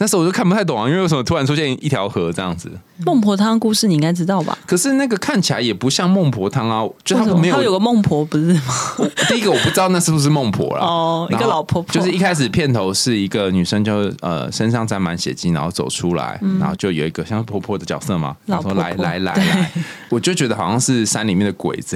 [0.00, 2.70] 那时候我就看不太懂啊，因为为什么突然出现一条河这样子？
[3.04, 4.56] 孟婆汤故事你应该知道吧？
[4.66, 8.62] 可是那个看起来也不像孟婆汤啊，就它没有它有个孟婆不是吗？
[9.28, 10.84] 第一个我不知道那是不是孟婆啦。
[10.84, 19.70] 哦，一个老婆婆，就是一开始片头是一个女生，就呃身上沾满血迹，然后走出来，然后就有一个像婆婆的角色嘛，然后说来来来来，
[20.08, 21.94] 我就觉得好像是山里面的鬼子，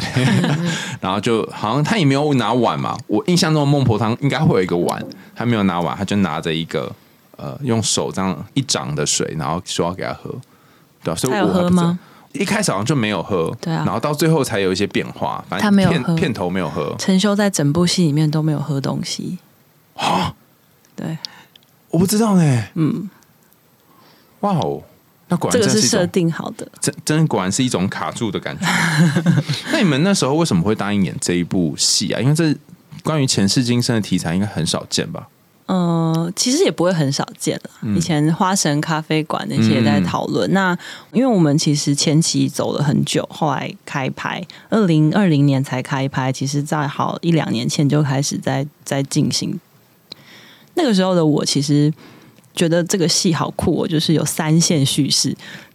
[1.00, 5.02] 然后就好像他也没有拿碗嘛，我印象中的孟婆汤应该会有一个碗，
[5.34, 6.90] 他没有拿碗，他就拿着一个。
[7.36, 10.34] 呃，用手这样一掌的水，然后说要给他喝，
[11.02, 11.98] 对啊，所以他有喝吗？
[12.32, 15.44] 一开始好像就没有喝，对啊，然后到最后才有一些变化。
[15.48, 16.94] 反正他没有喝，片头没有喝。
[16.98, 19.38] 陈修在整部戏里面都没有喝东西
[19.94, 20.34] 啊？
[20.96, 21.16] 对，
[21.90, 22.64] 我不知道呢。
[22.74, 23.08] 嗯，
[24.40, 24.82] 哇哦，
[25.28, 28.66] 那果然这个是设定好的，真真果然是一种卡住的感觉。
[29.70, 32.20] 那你们那时候为什么会答应演这一部戏啊？
[32.20, 32.52] 因为这
[33.04, 35.28] 关于前世今生的题材应该很少见吧？
[35.66, 37.70] 呃，其实也不会很少见了。
[37.96, 40.52] 以前花神咖啡馆那些也在讨论。
[40.52, 40.76] 那
[41.12, 46.30] 因为我们其实前期走了很久，后来开拍，二零二零年才开拍。
[46.30, 49.58] 其实，在好一两年前就开始在在进行。
[50.74, 51.92] 那个时候的我，其实
[52.54, 55.34] 觉得这个戏好酷，我就是有三线叙事。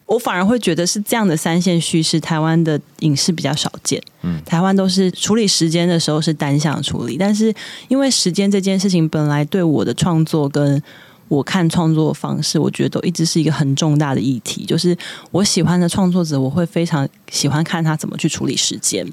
[0.10, 4.02] 我反而会觉得是这样的三线叙事，台湾的影视比较少见。
[4.24, 7.54] 嗯，台湾都是处理时间的时候是单向处理，但是
[7.88, 10.82] 因为时间这件事情本来对我的创作跟
[11.28, 14.66] 我看创作方式，我觉得都一直是一个很重大的议题。
[14.66, 14.98] 就是
[15.30, 19.06] 我喜欢的创作者，我会非常喜欢看他怎么去处理时间。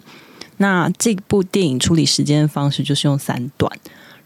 [0.56, 3.70] 那这部电影处理时间的方式就是用三段，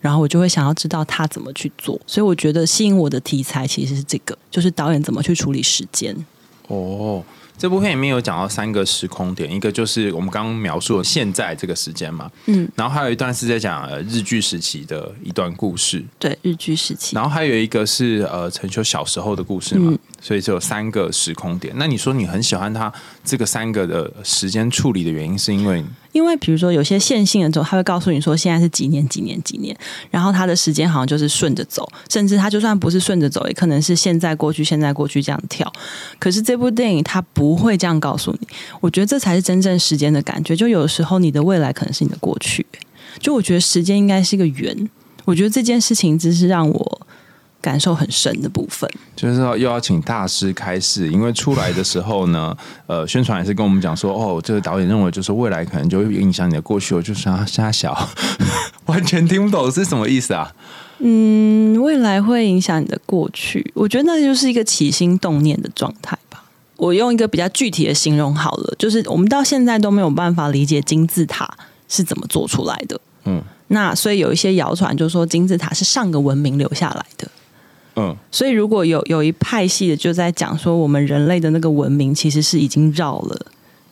[0.01, 2.01] 然后我就会想要知道他怎么去做。
[2.07, 6.17] 所以我觉得吸引我的题材其实是这个，就是导演怎么去处理时间。
[6.71, 7.25] 哦，
[7.59, 21.75] 这部片里面有讲到三个时空点，一个就是我们刚刚描述的现在这个时间嘛，嗯，然后还有一段是在讲呃日剧时期的一段故事，对，日剧时期，然后还有一个是呃陈秋小时候的故事嘛，所以就有三个时空点。
[21.77, 22.93] 那你说你很喜欢他
[23.25, 25.85] 这个三个的时间处理的原因，是因为？
[26.13, 29.77] 因为比如说有些线性的走，他会告诉你说现在是几年几年几年，
[30.11, 35.73] 然后他的时间好像就是顺着走，甚至他就算不是顺着走，也可能是现在过去现在过去这样跳。
[36.19, 38.49] 可是这部电影它不会这样告诉你，
[38.81, 40.57] 我觉得这才是真正时间的感觉。
[40.57, 42.67] 就有时候你的未来可能是你的过去，
[43.21, 44.91] 就我觉得时间应该是一个圆。
[45.25, 47.07] 我觉得这件事情只是让我。
[47.61, 58.09] 感受很深的部分，就是要又要请大师开示，因为出来的时候呢， 呃，宣传也是跟我们讲说，哦，这个导演认为就是未来可能就会影响你的过去，我就说瞎小，
[58.87, 60.53] 完全听不懂是什么意思啊？
[60.99, 66.45] 嗯，未来会影响你的过去，我觉得那就是一个起心动念的状态吧。
[66.77, 71.49] 我用一个比较具体的形容好了，就是我们到现在都没有办法理解金字塔
[71.89, 77.29] 是怎么做出来的，嗯，那所以有一些谣传就说金字塔是上个文明留下来的。
[77.97, 83.47] 嗯，所以如果有有一派系的就在讲说，我们人类的那个文明其实是已经绕了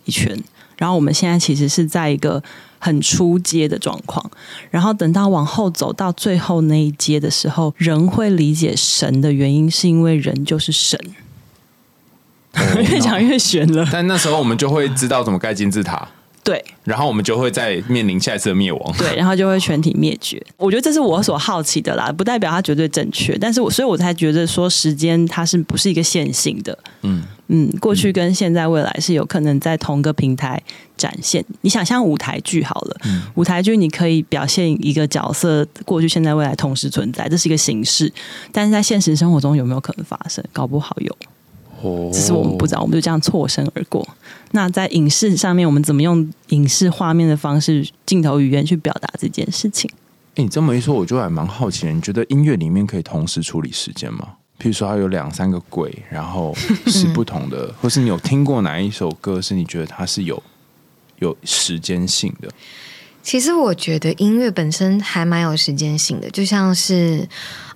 [0.05, 0.41] 一圈，
[0.77, 2.43] 然后我们现在其实是在一个
[2.79, 4.31] 很出阶的状况，
[4.71, 10.99] 然后等到往后走到最后那一阶的时候，人会理解神的原因，是因为人就是神。
[12.91, 16.09] 越讲越悬了，但那时候我们就会知道怎么盖金字塔。
[16.45, 18.97] 对，然后我们就会再面临下一次的灭亡。
[18.97, 20.43] 对，然后就会全体灭绝。
[20.57, 23.37] 我觉得这是我所好奇的啦，不代表它绝对正确。
[23.37, 26.79] 但是我所以我才觉得说，时间它是不是一个线性的？
[27.03, 30.63] 嗯嗯，过去跟现在、未来是有可能在同个平台
[30.97, 31.45] 展现。
[31.63, 32.97] 你想象舞台剧好了，
[33.35, 38.13] 舞台剧你可以表现一个角色，过去、现在、未来同时存在，这是一个形式。
[38.53, 40.45] 但是在现实生活中有没有可能发生？
[40.53, 41.17] 搞不好有。
[42.13, 44.07] 只是我们不知道，我们就这样错身而过。
[44.53, 49.91] 那在影视上面，我们怎么用影视画面的方式、镜头语言去表达这件事情？
[50.35, 54.29] 哎，你这么一说，我就还蛮好奇的，你觉得音乐里面可以同时处理时间吗？
[54.59, 56.55] 譬如说，它有两三个轨，然后
[56.87, 60.43] 是不同的，或是你有听过哪一首歌是你觉得它是有
[61.19, 62.49] 有时间性的？
[63.23, 67.29] 其实我觉得音乐本身还蛮有时间性的，就像是。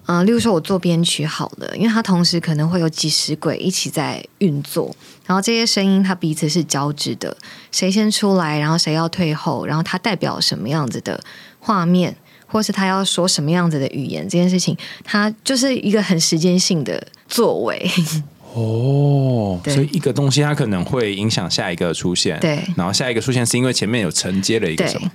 [0.07, 4.95] 嗯，例如说，我做编曲好了，因为它同时可能会有几十轨一起在运作，
[5.27, 7.37] 然后这些声音它彼此是交织的，
[7.71, 11.23] 谁先出来，然后谁要退后，然后它代表什么样子的
[11.61, 17.91] 画面，或是他要说什么样子的语言，这件事情，它就是一个很时间性的作为。
[18.55, 25.11] 哦，对所以一个东西它可能会影响下一个出现，对然后下一个出现是因为前面有承接了一个什么？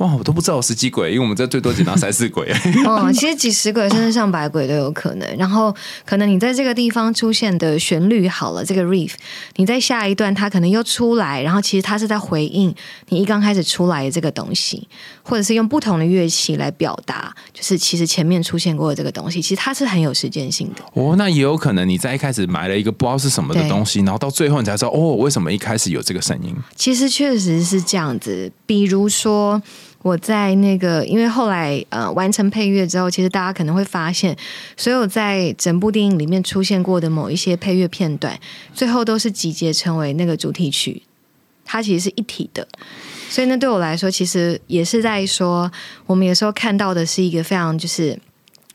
[0.00, 2.50] 哇，我都不知道有十几轨，因为我们这最多只拿三四轨。
[2.86, 5.36] 哦， 其实几十轨甚至上百轨都有可能。
[5.36, 5.74] 然后
[6.06, 9.12] 可能你在这个地方出现的旋律好了，这个 riff，
[9.56, 12.74] 你在下一段它可能又出来，然后其实它是在回应
[13.10, 14.88] 你一刚开始出来的这个东西，
[15.22, 20.82] 或者是用不同的乐器来表达，就是其实前面出现过的这个东西，其实它是很有时间性的。
[20.94, 26.56] 哦，那也有可能你在一开始埋了一个不知道是什么的东西，然后到最后你才知道哦，为什么一开始有这个声音？
[26.74, 29.60] 其实确实是这样子，比如说
[30.02, 34.36] 我在那个，因为后来呃完成配乐之后，其实大家可能会发现，
[34.76, 38.38] 所有在整部电影里面出现过的某一些配乐片段，
[38.74, 41.02] 最后都是集结成为那个主题曲，
[41.64, 42.66] 它其实是一体的。
[43.28, 45.70] 所以呢，对我来说，其实也是在说，
[46.06, 48.18] 我们有时候看到的是一个非常就是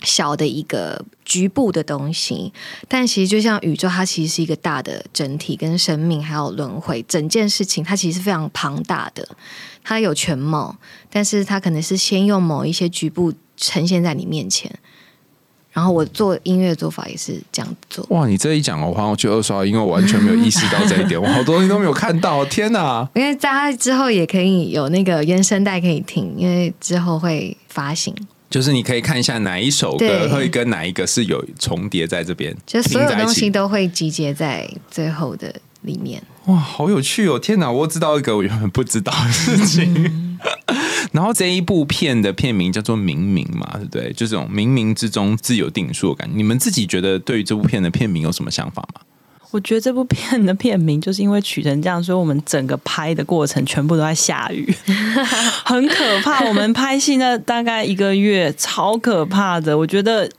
[0.02, 2.54] 小的一个局部的东西，
[2.88, 9.28] 但其实就像宇宙，它其实是一个大的整体，跟生命还有轮回，整件事情它其实是非常庞大的，
[9.86, 10.76] 它有全貌，
[11.10, 14.70] 但是它可能是先用某一些局部呈现在你面前。
[15.72, 23.06] 然后我做音乐的做法也是这样做，哇，你这一讲，我好像去二刷，因为我完全没有意识到这一 点，我好多东西都没有看到，天哪！
[23.14, 28.16] 因为大家之后也可以有那个原声带可以听，因为之后会发行，
[28.50, 35.54] 就是你可以看一下哪一首歌对会跟哪一个是有重叠在这边，就所有东西都会集结在最后的
[35.86, 36.22] 里面。
[36.46, 37.40] 哇，好有趣哦！
[37.40, 40.38] 天哪，我知道一个我原本不知道的事情。
[41.14, 44.12] 然后这一部片的片名叫做《冥冥》嘛，对不对？
[44.14, 46.36] 就这种冥冥之中自有定数的感觉。
[46.36, 49.02] 你们自己觉得对于这部片的片名有什么想法吗？
[49.52, 54.70] 我觉得这部片的片名就是因为取成这样，所以我们整个拍的过程全部都在下雨，
[55.64, 56.44] 很可怕。
[56.44, 59.78] 我们拍戏那大概一个月，超可怕的。
[59.78, 60.30] 我觉得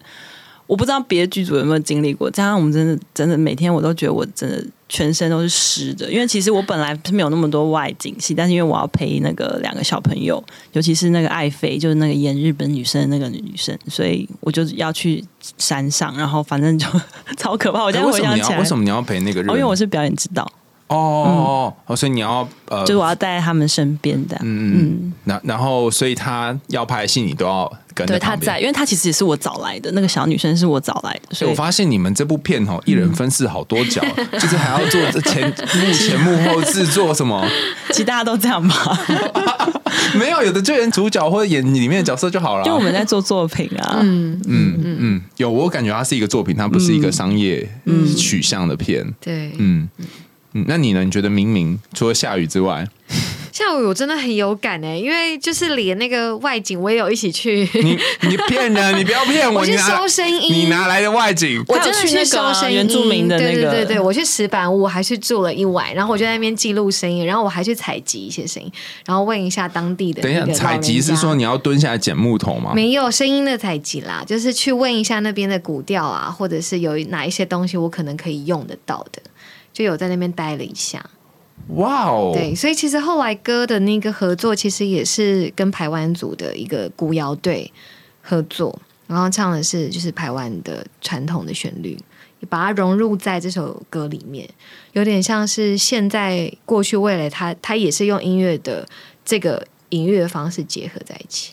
[0.66, 15.24] 我不知道别的剧组有没有经历过，加上我们真的真的每天我都觉得我真的全身都是湿的，因为其实我本来是没有那么多外景戏，但是因为我要陪那个两个小朋友，尤其是那个爱妃，就是那个演日本女生的那个女生，所以我就要去
[15.58, 16.86] 山上，然后反正就
[17.38, 17.84] 超可怕。
[17.84, 19.56] 我现在回想起来，为什么你要陪那个日哦，本？
[19.56, 20.42] 因为我是表演指导，
[20.88, 24.36] 哦哦哦，所以你要呃，就是我要带在他们身边的。
[24.42, 34.04] 嗯嗯，然然后所以他要拍戏，你都要跟对，他在，因为他其实也是我找来的，那个小女生是我找来的，所以我发现你们这部片哦，一人分饰好多角，
[34.38, 37.48] 就是还要做这前幕前幕后制作什么，
[37.88, 39.00] 其实大家都这样吧，
[40.18, 42.64] 没有有的就演主角或者演里面的角色就好了。
[42.64, 47.66] 就我们在做作品啊，嗯，嗯嗯，有我感觉它是一个作品，它不是一个商业
[48.16, 49.06] 取向的片。
[49.20, 49.52] 对。
[49.56, 49.88] 嗯
[50.52, 51.04] 嗯，那你呢？
[51.04, 52.86] 你觉得明明除了下雨之外，
[53.56, 68.70] 下午我真的很有感哎，因为就是连那个外景我也有一起去，你你骗人， 你不要骗我，我去你拿收声音，你拿来的外景，我真的去收声音，原住民的那个对对对对，我去石板屋还去住了一晚，然后我就在那边记录声音，然后我还去采集一些声音，
[69.06, 72.72] 然后问一下当地的等一下采集是说你要蹲下来捡木头吗？
[72.74, 79.22] 没有声音的采集啦，就是去问一下那边的古调啊，或者是有哪一些东西我可能可以用得到的，
[79.72, 81.02] 就有在那边待了一下。
[81.68, 87.72] 哇哦，对，所以其实后来歌的那个合作，其实也是跟台湾组的一个古谣队
[88.22, 91.98] 合作，然后唱的是就是台湾的传统的旋律，
[92.48, 94.48] 把它融入在这首歌里面，
[94.92, 98.86] 有点像是现在、过去、未来，它它也是用音乐的
[99.24, 101.52] 这个音乐方式结合在一起。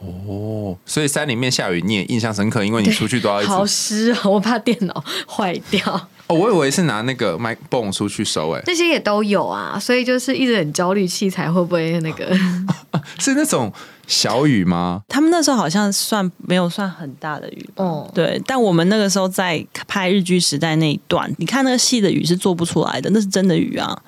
[0.00, 6.08] 哦，所以山里面下雨你也印象深刻，因为你出去都要好湿哦，我怕电脑坏掉。
[6.28, 12.36] 哦，我以为是拿那个麦泵出去收，哎，这些也都有啊，所以就是一直很焦虑，器材会不会那个？
[13.18, 13.72] 是那种
[14.06, 15.02] 小雨吗？
[15.08, 23.98] 他们那时候好像算没有算很大的雨，哦，对，但我们那个时候在拍日剧时代那一段，你看那个戏的雨是做不出来的，那是真的雨啊。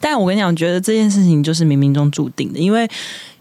[0.00, 2.88] 但我跟你讲，觉得这件事情就是冥冥中注定的，因为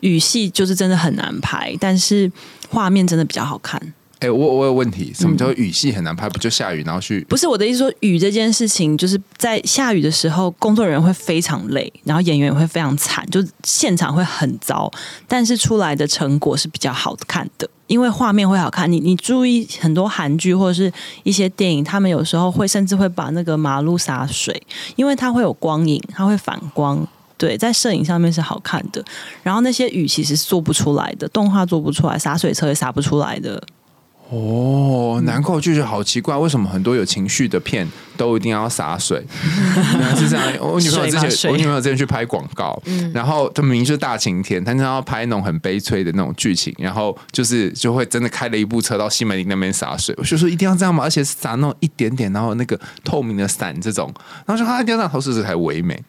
[0.02, 2.30] 雨戏就是真的很难拍，但是
[2.70, 3.82] 画面真的比较好看。
[4.26, 6.28] 哎、我我有问题，什么叫雨戏很难拍？
[6.28, 7.24] 不就下雨然后去？
[7.26, 14.92] 不是我的意思说，雨这件事情就是在下雨的时候，工作人员会非常累，然后演员也会非常惨，就现场会很糟，
[15.28, 18.92] 但是出来的成果是比较好看的，因为画面会好看。
[18.92, 24.60] 你你注意很多韩剧或者是一些电影，他们有时候会甚至会把那个马路洒水，
[24.96, 27.08] 因为它会有光影，它会反光。
[27.38, 29.04] 对，在摄影上面是好看的，
[29.44, 33.62] 然后那些雨其实是做不出来的，动画做不出来，洒水车也洒不出来的。
[34.30, 39.24] 哦，难怪我就觉得好奇怪，为什么很多有情绪的片都一定要洒水？
[40.18, 40.46] 是这样。
[40.60, 42.82] 我女朋友之前，我女朋友之前去拍广告，
[43.14, 50.16] 然后她明明是大晴天，但是她要拍那种很悲催的那种剧情，然后就是就会真的开了一部车到西门町那边洒水。
[50.18, 51.04] 我就说一定要这样吗？
[51.04, 54.12] 而且是洒那种一点点，然后那个透明的伞这种，
[54.48, 56.02] 然后说她，一定要让头饰才唯美。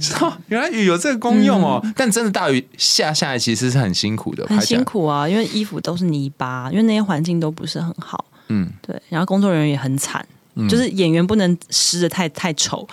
[0.00, 4.82] 知道原来雨有这个功用哦，但真的大雨下下来其实是很辛苦的，很辛。
[4.84, 8.24] 苦啊，因为衣服都是泥巴，因为那些环境都不是很好。
[8.48, 10.24] 嗯，对，然后工作人员也很惨，
[10.70, 12.86] 就是演员不能湿的太太丑，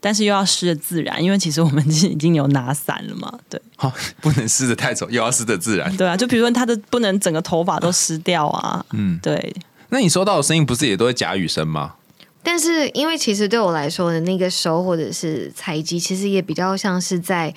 [0.00, 3.32] 但是又要湿的自然，因为其实我们 已经有拿伞了嘛。
[3.48, 5.96] 对 好，不能湿的太丑，又要湿的自然。
[5.96, 8.84] 对啊，就比如说他的不能整个头发都湿掉啊。
[8.92, 9.54] 嗯，对，
[9.90, 11.94] 那你收到的声音不是也都是假雨声吗？
[12.42, 17.54] 但是因为其实对我来说的那个收或者是采集，其实也比较像是在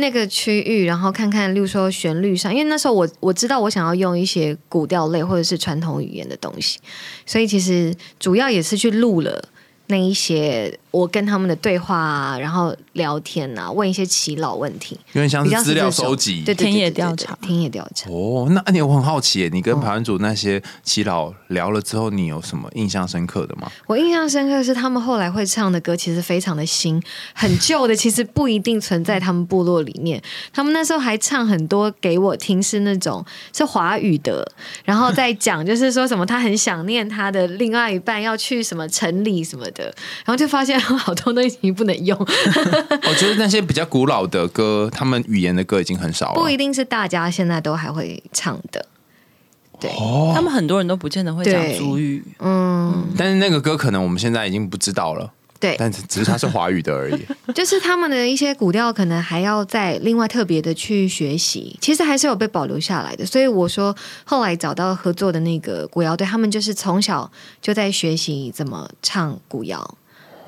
[0.00, 6.78] 那个区域，然后看看，例如说旋律上，因为那时候我我知道我想要用一些古调类或者是传统语言的东西，
[7.26, 9.48] 所以其实主要也是去录了
[9.88, 16.42] 那一些我跟他们的对话啊，然后聊天啊，问一些耆老问题，有点像是资料收集。
[16.42, 18.08] 对田野调查田野调查。
[18.10, 23.70] 哦，那你我很好奇耶，你跟排湾组那些耆老聊了之后，你有什么印象深刻的吗？
[23.86, 27.02] 我印象深刻的是，他们后来会唱的歌其实非常的新，
[27.34, 30.22] 很旧的，其实不一定存在他们部落里面。
[30.52, 34.50] 他们那时候还唱很多给我听，是那种是华语的，
[34.84, 46.40] 然后再讲就是说什么他很想念他的另外一半要去什么城里什么的，然后就发现好多都已经不能用，我觉得那些比较古老的歌，他们语言的歌已经很少了。
[46.40, 48.84] 不一定是大家现在都还会唱的。
[49.80, 52.24] 对，哦他们很多人都不见得会讲主语。
[52.40, 57.24] 嗯，但是那个歌可能我们现在已经不知道了，对，但是只是它是华语的而已。
[57.54, 63.24] 就是他们的一些古调，可能还要再另外特别的去学习，其实还是有被保留下来的。
[63.24, 67.30] 所以我说，后来找到合作的那个古谣队，他们就是从小
[67.62, 69.96] 就在学习怎么唱古谣。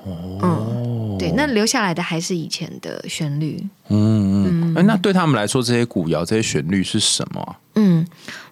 [0.07, 3.63] 嗯，对，那留下来的还是以前的旋律。
[3.89, 7.59] 嗯嗯，哎那对他们来说，这些古谣、这些旋律是什么啊？
[7.75, 8.07] 嗯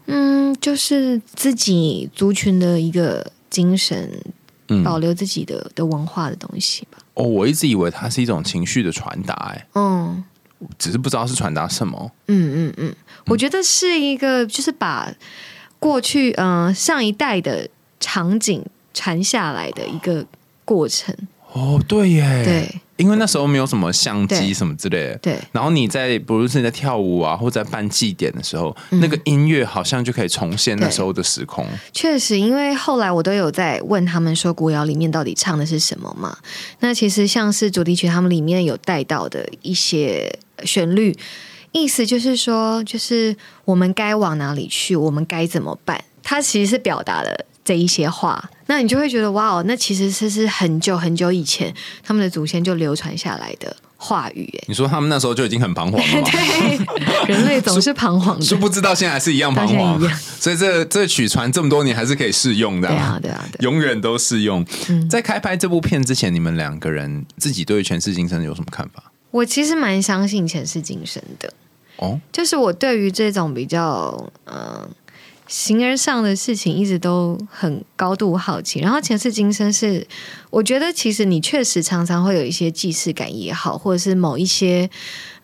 [0.07, 4.11] 嗯，就是自己族群的一个精神，
[4.69, 6.99] 嗯，保留自己的的文化的东西吧。
[7.15, 10.25] 哦，我一直以为它是一种情绪的传达，哎，嗯。
[10.77, 12.11] 只是不知道是传达什么。
[12.27, 12.95] 嗯嗯嗯，
[13.27, 15.09] 我觉得是一个，就是把
[15.79, 17.71] 过去嗯、呃上一代的
[18.01, 20.27] 场景传下来的一个
[20.65, 21.15] 过程。
[21.53, 25.19] 哦，对耶，，对因为那时候没有什么相机什么之类的。
[25.19, 31.67] 对然后你在，不论是你在跳舞啊，或者在办祭典的时候，那个音乐好像就可以重现那时候的时空。
[31.93, 36.37] 确实，因为后来我都有在问他们说古谣里面到底唱的是什么嘛？
[36.81, 41.17] 那其实像是主题曲，他们里面有带到的一些旋律，
[41.73, 43.35] 意思就是说，就是
[43.65, 46.05] 我们该往哪里去，我们该怎么办？
[46.23, 51.71] 它其实是表达了这一些话，那你就会觉得哇哦，那其实是是很久很久以前
[52.03, 56.29] 他们的祖先就流传下来的话语，哎，你说他们那时候就已经很彷徨了吗？
[56.33, 60.01] 对，人类总是彷徨的，殊不知道现在还是一样彷徨
[60.41, 63.45] 所以这这曲传这么多年还是可以适用的、对啊，对啊。
[63.61, 64.65] 永远都适用。
[64.89, 69.13] 嗯在开拍这部片之前，你们两个人自己对于前世今生有什么看法？
[69.31, 71.53] 我其实蛮相信前世今生的，
[71.97, 74.89] 哦，就是我对于这种比较嗯、呃
[75.49, 78.81] 形而上的事情，一直都很高度好奇。
[78.81, 80.07] 然后前世今生是，
[80.51, 84.89] 我觉得其实你确实常常会有一些既视感也好，或者是某一些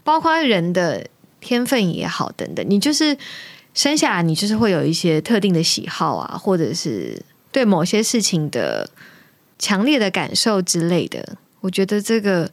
[0.04, 1.06] 包括人的
[1.40, 3.16] 天分也好等等，你就是
[3.72, 8.88] 生下来你就是会有一些特定的喜好啊，或者是对某些事情的
[9.58, 11.38] 强烈的感受之类的。
[11.60, 12.50] 我觉得这个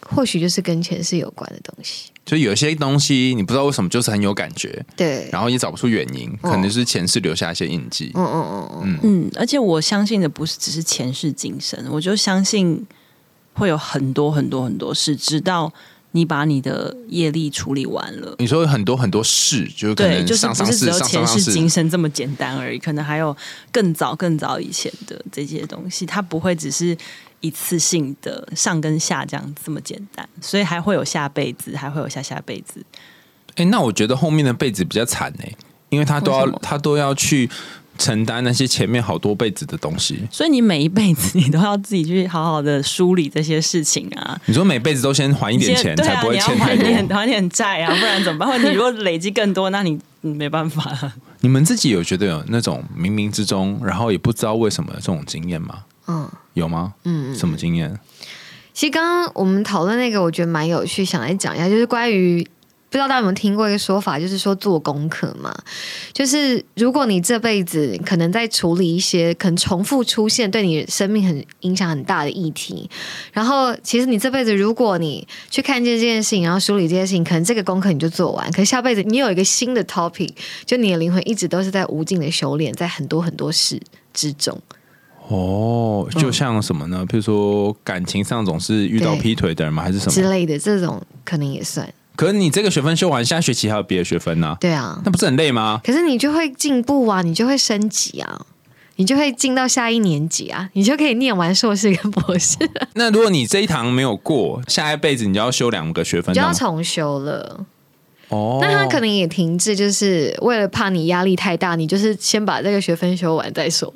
[0.00, 2.13] 或许就是跟前世有关的东西。
[2.24, 8.10] 就有些东西你不知道为什么就是很有感觉，对，然后也找不出原因，可能是前世留下一些印记。
[8.14, 12.86] 嗯嗯嗯嗯，嗯，而且我相信的不是只是前世今生，我就相信
[13.52, 15.70] 会有很多很多很多事，直到
[16.12, 18.36] 你把你的业力处理完了。
[18.38, 23.36] 你说有很多很多事，就是可对，能就是上上世、不是只有上上上前世今，生这么简单而已，可能还有
[23.70, 26.96] 更早更早以前的这些东西，它不会只是
[27.44, 32.82] 一次性的上跟下这样这么简单，所以还会有下辈子，还会有下下辈子。
[33.56, 35.52] 哎，那我觉得后面的辈子比较惨哎，
[35.90, 37.50] 因为他都要他都要去
[37.98, 40.26] 承担那些前面好多辈子的东西。
[40.30, 44.40] 所以你每一辈子你都要自己去好好的梳理这些事情啊。
[44.46, 46.84] 你说每辈子都先还一点钱，啊，才不会欠太多。
[46.84, 48.48] 还点还点债啊，不然怎么办？
[48.48, 51.14] 或者你如果累积更多，那你你没办法了。
[51.44, 55.84] 你们自己有觉得有那种冥冥之中，然后也不知道为什么的这种经验吗？
[56.06, 56.94] 嗯有吗？
[57.04, 58.00] 嗯，什么经验？
[58.72, 62.48] 其实刚刚我们讨论那个，我觉得蛮有趣，想来讲一下，就是关于
[62.94, 65.52] 不知道大家有没有听过一个说法，就是说做功课嘛，
[66.12, 72.88] 就是如果你这辈子可能在处理一些可能重复出现对你生命很影响很大的议题，
[73.32, 80.30] 然后其实你这辈子如果你去看见这件事情，然后梳理这件事情，可能这个功课你就做完，可是下辈子你有一个新的 topic，
[80.64, 83.82] 就你的灵魂一直都是在无尽的修炼，在很多很多事
[84.12, 84.56] 之中。
[85.26, 87.04] 哦，就像什么呢？
[87.08, 89.82] 比如说感情上总是遇到劈腿的人吗？
[89.82, 90.56] 还是什么之类的？
[90.56, 91.92] 这种可能也算。
[92.16, 94.56] 可是你这个学分修完，下学期还有别的学分呢？
[94.60, 95.80] 对啊，那不是很累吗？
[95.84, 98.46] 可是你就会进步啊，你就会升级啊，
[98.96, 102.56] 你就会进到下一年级啊，你就可以念完硕士跟博士。
[102.94, 107.66] 那如果你这一堂没有过，下一辈子你就要修两个学分，就要重修了。
[108.28, 113.92] 哦，那他可能也停滞，就是为了怕你压力太大，你就是先把这个学分修完再说。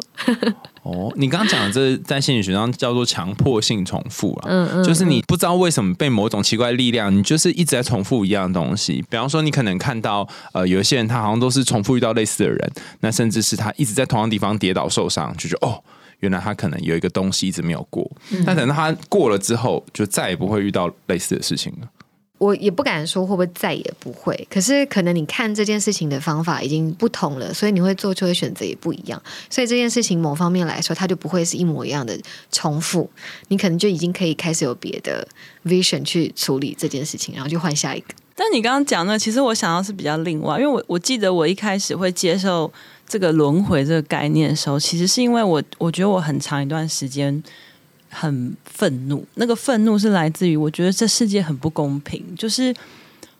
[0.89, 9.05] 哦，你刚刚讲的这 在心理学上叫做强迫性重复啊，嗯嗯，就是你不知道为什么被某种奇怪力量，你就是一直在重复一样的东西。
[9.11, 15.83] 比方说，你可能看到呃，有一些人他好像都是重复遇到类似的人，那甚至是他一直在同样地方跌倒受伤，就觉得哦，
[16.21, 18.11] 原来他可能有一个东西一直没有过。
[18.47, 21.89] 但等到他过了之后，就再也不会遇到类似的事情了。
[22.39, 29.21] 我也不敢说会不会再也不会，可是可能你看这件事情的方法已经不同了，所以你会做出的选择也不一样。
[29.51, 32.17] 所以这件事情某方面来说，它就不会是一模一样的
[32.53, 33.11] 重复。
[33.49, 35.27] 你可能就已经可以开始有别的
[35.65, 38.07] vision 去处理这件事情，然后就换下一个。
[38.37, 42.73] 但你刚刚讲的，其实我想要是比较另外，因为我我记得我一开始会接受
[43.09, 47.43] 这个轮回这个概念的时候，其实是因为我我觉得我很长一段时间。
[48.21, 52.75] 很愤怒，那个愤怒是来自于我觉得这世界很不公平，就是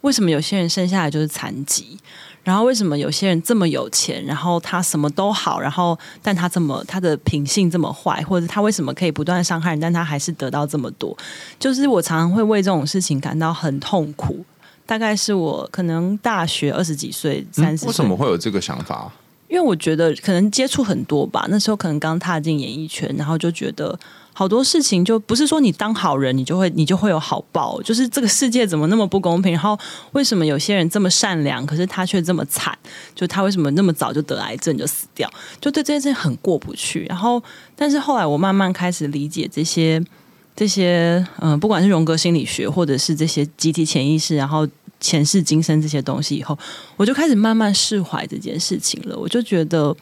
[0.03, 1.99] 为什么有些人生下来就是残疾，
[2.45, 11.17] 然后为什么有些人这么有钱，然后他什么都好，然后但他这么他的品性这么坏，或者他为什么可以不断伤害人，但他还是得到这么多？
[11.59, 14.45] 就是我常常会为这种事情感到很痛苦。
[14.87, 19.13] 大概是我可能大学二十几岁、三十，为什么会有这个想法？
[19.49, 23.99] 因为我觉得可能接触很多吧，那时候可能刚踏进演艺圈，然后就觉得。
[24.39, 27.83] 好多事情就不是说你当好人，你就会你就会有好报。
[27.83, 29.51] 就是这个世界怎么那么不公平？
[29.51, 29.77] 然后
[30.13, 32.73] 为什么有些人这么善良，可是他却这么惨？
[33.17, 35.29] 就他为什么那么早就得癌症就死掉？
[35.61, 37.05] 就对这件事情很过不去。
[37.09, 37.43] 然后，
[37.75, 40.01] 但是后来我慢慢开始理解这些
[40.55, 44.65] 这些，嗯，不管是荣格心理学，或者是这些集体潜意识，然后
[45.01, 46.57] 前世今生这些东西以后，
[46.97, 49.19] 我就开始慢慢释怀这件事情了。
[49.19, 49.97] 我就觉得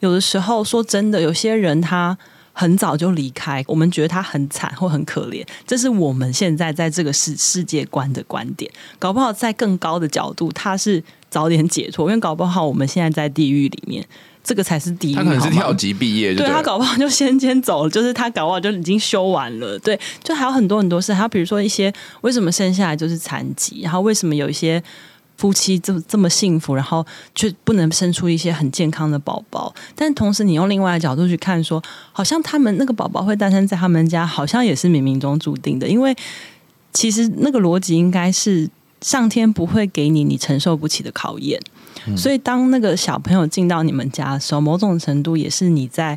[0.00, 2.18] 有的时候说真的，有些人他。
[2.52, 8.70] 很早就离开，我们觉得他很惨或很可怜，这是我们现在在这个世世界观的观点。
[8.98, 14.06] 搞不好在更高的角度，他是早点解脱，因为搞不好我们现在在地狱里面，
[14.44, 15.14] 这个才是地狱。
[15.14, 19.78] 他可能是跳级毕业，对他搞不好就先先走了，就是他搞不好就已经修完了。
[19.78, 24.82] 对，就还有很多很多事，还有比如说一些为什么生下来就是残疾，然后为什么有一些。
[25.42, 29.74] 夫妻这么这么幸福，然后却不能生出一些很健康的宝宝。
[29.96, 31.82] 但同时，你用另外的角度去看，说
[32.12, 35.88] 好像他们那个宝宝会诞生在他们家，好像也是冥冥中注定的。
[35.88, 36.14] 因为
[36.92, 38.70] 其实那个逻辑应该是
[39.00, 41.60] 上天不会给你你承受不起的考验。
[42.16, 46.16] 所以，当那个小朋友进到你们家的时候，某种程度也是你在，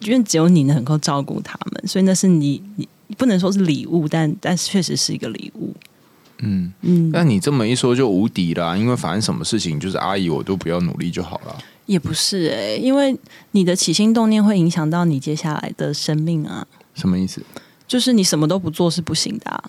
[0.00, 5.72] 因为只有你能够照顾他们，所以那是你你不能说是礼物，但但是确实是一个礼物。
[6.42, 11.56] 嗯嗯，那你这么一说就无敌啦，因为反正什么事情就是阿姨我都不要努力就好了。
[11.86, 13.16] 也不是哎，因为
[13.50, 16.66] 你的起心动念会影响到你接下来的生命啊。
[16.94, 17.42] 什么意思？
[17.86, 19.64] 就是你什么都不做是不行的。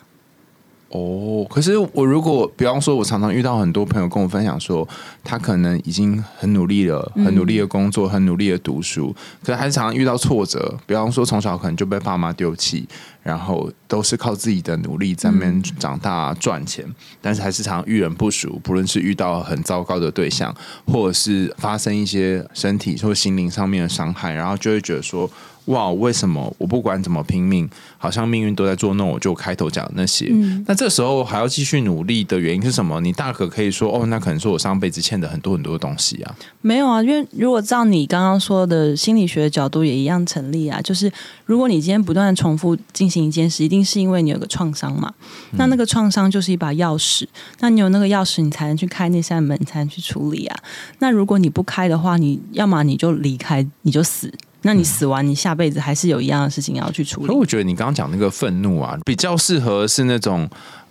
[0.94, 4.86] 哦，可是我如果比方说，我常常遇到很多朋友跟我分享说，
[5.24, 10.78] 他可能已经很努力了，很努力的工作，很努力的读书，可是还是常常遇到挫折。
[10.86, 12.86] 比方说，从小可能就被爸妈丢弃，
[13.24, 16.86] 然后都是靠自己的努力在那边长大赚钱，
[17.22, 20.54] 但是还是常常遇人不熟，不论是遇到很糟糕的对象，
[20.86, 25.30] 或者是发生一些身体或心灵上面的伤害，然后就会觉得说。
[25.66, 29.20] 哇，为什么我不管怎么拼命，好像命运都在捉弄我？
[29.20, 30.28] 就开头讲的那些，
[30.66, 33.00] 那这时候还要继续努力的原因是什么？
[33.02, 36.36] 你大可可以说，哦，那可能是我上辈子欠的很多很多东西啊。
[36.62, 40.82] 没有啊，因为如果照你刚刚说的心理学的角度，也一样成立啊。
[40.82, 41.12] 就是
[41.46, 45.14] 如果你今天不断的重复进行一件事，一定是因为你有个创伤嘛。
[45.52, 47.28] 那那个创伤就是一把钥匙，
[47.60, 50.58] 那你有那个钥匙，你才能去开那扇门，才能去处理啊。
[50.98, 54.34] 那如果你不开的话，你要么你就离开，你就死。
[54.64, 57.28] 那你死完，你下辈子还是有一样的事情要去处理。
[57.28, 60.48] 可我觉得你刚刚讲那个愤怒啊，比较适合是那种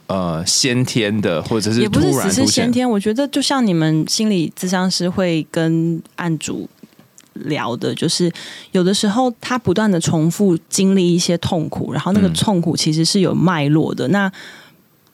[0.08, 2.88] 呃先天的，或者是也不是只是先天。
[2.88, 6.68] 我觉得就像你们心理咨商师会跟案主
[7.34, 8.30] 聊的，就是
[8.72, 14.08] 有的时候他不断的重复经历一些痛苦，然后那个痛苦其实是有脉络的。
[14.08, 14.30] 那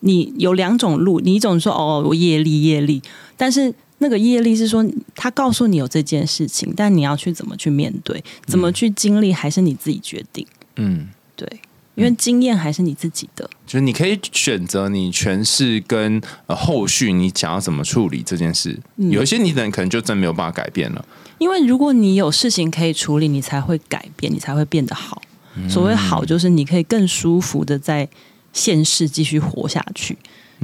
[0.00, 3.02] 你有两种路，你一种说哦，我业力业力，
[3.36, 4.84] 但是那个业力是说
[5.14, 10.47] 他告诉你有这件事情，但你要去怎么去面对，怎么去经历，还是你自己决定。
[10.76, 11.49] 嗯，对，
[11.94, 13.49] 因为经验还是你自己的。
[13.66, 18.78] 就是你可以选择你诠释跟呃后续你想要怎么处理这件事。
[18.97, 21.05] 有一些你人可能就真没有办法改变了。
[21.38, 25.20] 因为如果你有事情可以处理，你才会改变，你才会变得好。
[25.68, 28.07] 所谓好，就是你可以更舒服的在
[28.53, 30.16] 现世继续活下去。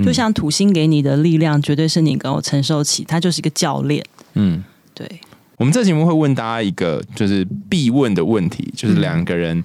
[0.05, 3.05] 就像土星给你的力量，绝对是你能够承受起。
[3.05, 4.05] 它就是一个教练。
[4.34, 4.62] 嗯，
[4.95, 5.20] 对。
[5.57, 9.62] 我们这节目会问大家一个就是必问的问题，就是两个人，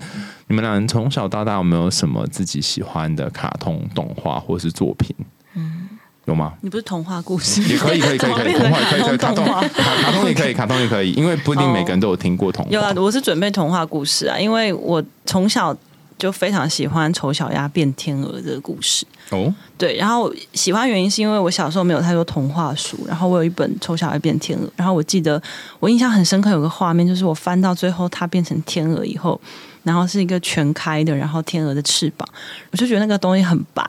[0.48, 5.16] 你们两人从小到大有没有什么自己喜欢的卡通动画或是作品？
[5.56, 5.90] 嗯。
[6.26, 6.54] 有吗？
[6.60, 12.70] 你不是童话故事也可以，可以，可以，可以， 童话可以，可以，卡通，卡卡通也可以， 卡通也可以，因为不一定每个人都有听过童话。
[12.70, 15.74] 有啊，我是准备童话故事啊，因为我从小
[16.18, 19.06] 就非常喜欢丑小鸭变天鹅这个故事。
[19.30, 25.42] 哦，对，然后喜欢原因是因为我小时候没有太多童话书，然后我有一本丑小鸭变天鹅，然后我记得
[25.80, 29.40] 我印象很深刻，有个画面就是我翻到最后它变成天鹅以后。
[29.84, 32.28] 然后是一个全开的，然后天鹅的翅膀，
[32.72, 33.82] 我就觉得那个东西很白，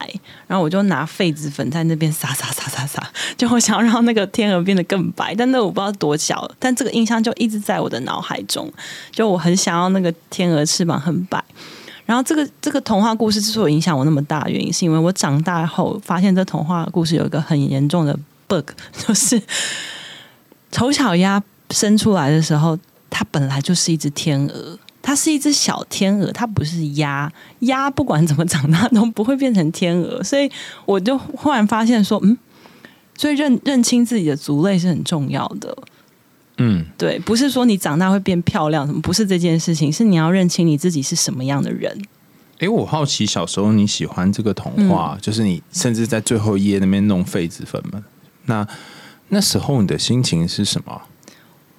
[0.47, 8.72] 然后我就拿痱子粉在那边撒撒撒撒撒，就我想要让那个天鹅变得更白，但那我不知道多小，但这个印象就一直在我的脑海中，
[9.11, 11.43] 就我很想要那个天鹅翅膀很白。
[12.09, 18.71] 然后这个这个童话故事之所以影响我那么大，原因是因为我长大后发现这童话故事有一个很严重的 bug，
[19.07, 19.39] 就是
[20.73, 22.79] 丑小鸭生出来的时候，
[23.11, 24.79] 它本来就是一只天鹅。
[25.01, 27.31] 它是一只小天鹅，它不是鸭。
[27.61, 30.51] 鸭不管怎么长大都不会变成天鹅，所以
[30.85, 32.37] 我就忽然发现说，嗯，
[33.17, 35.77] 所以认认清自己的族类是很重要的。
[36.59, 41.97] 嗯，对，不是说你长大会变漂亮什么，不是这件事情，是你要认清你自己是什么样的人。
[42.59, 48.05] 哎，我好奇小时候你喜欢这个童话，就是你甚至在最后一页那边弄痱子粉吗，
[48.47, 48.67] 那
[49.29, 51.03] 那时候你的心情是什么？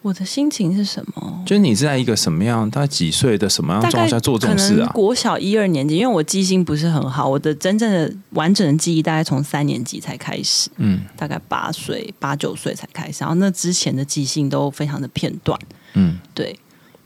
[0.01, 1.43] 我的心情是什么？
[1.45, 4.89] 就是你是在一个什么样，大概几岁的什么样状态下做这种事啊？
[4.93, 15.59] 国小一二年级，因为我记性不是很好，我的真正的完整的记忆大概从三年级才开始，嗯，大概八岁八九岁才开始，然后那之前的记性都非常的片段，
[15.93, 16.57] 嗯，对。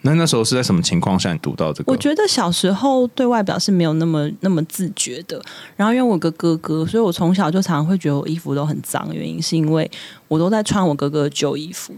[0.05, 1.89] 那那时候是在什么情况下你读到这个？
[1.89, 5.41] 我觉得小时候对外表是没有那么那么自觉的，
[5.77, 9.89] 然后因为我有个哥哥，所以我从小就常常会觉得我衣服都很脏，原因是因为
[10.27, 11.93] 我都在穿我哥哥的旧衣服。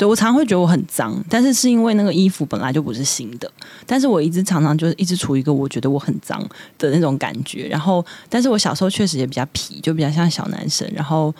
[0.00, 3.52] 对，我常常会觉得我很脏，但是是因为那个衣服本来就不是新的，
[3.84, 6.42] 但是我一直常常就是一直处于一个我觉得我很脏
[6.78, 7.68] 的那种感觉。
[7.68, 10.90] 然后，但是我小时候确实也比较皮，就比较像小男生。
[10.94, 11.34] 然后，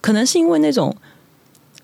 [0.00, 0.92] 可能是因为那种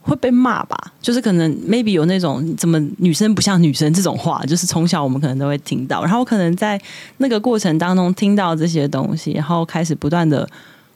[0.00, 6.02] 会被骂吧，就是可能 maybe 有那种怎么女生不像女生这种话，就是从小我们可能都会听到。
[6.02, 6.76] 然后，可能在
[7.18, 10.48] 那个过程当中听到这些东西，然后开始不断的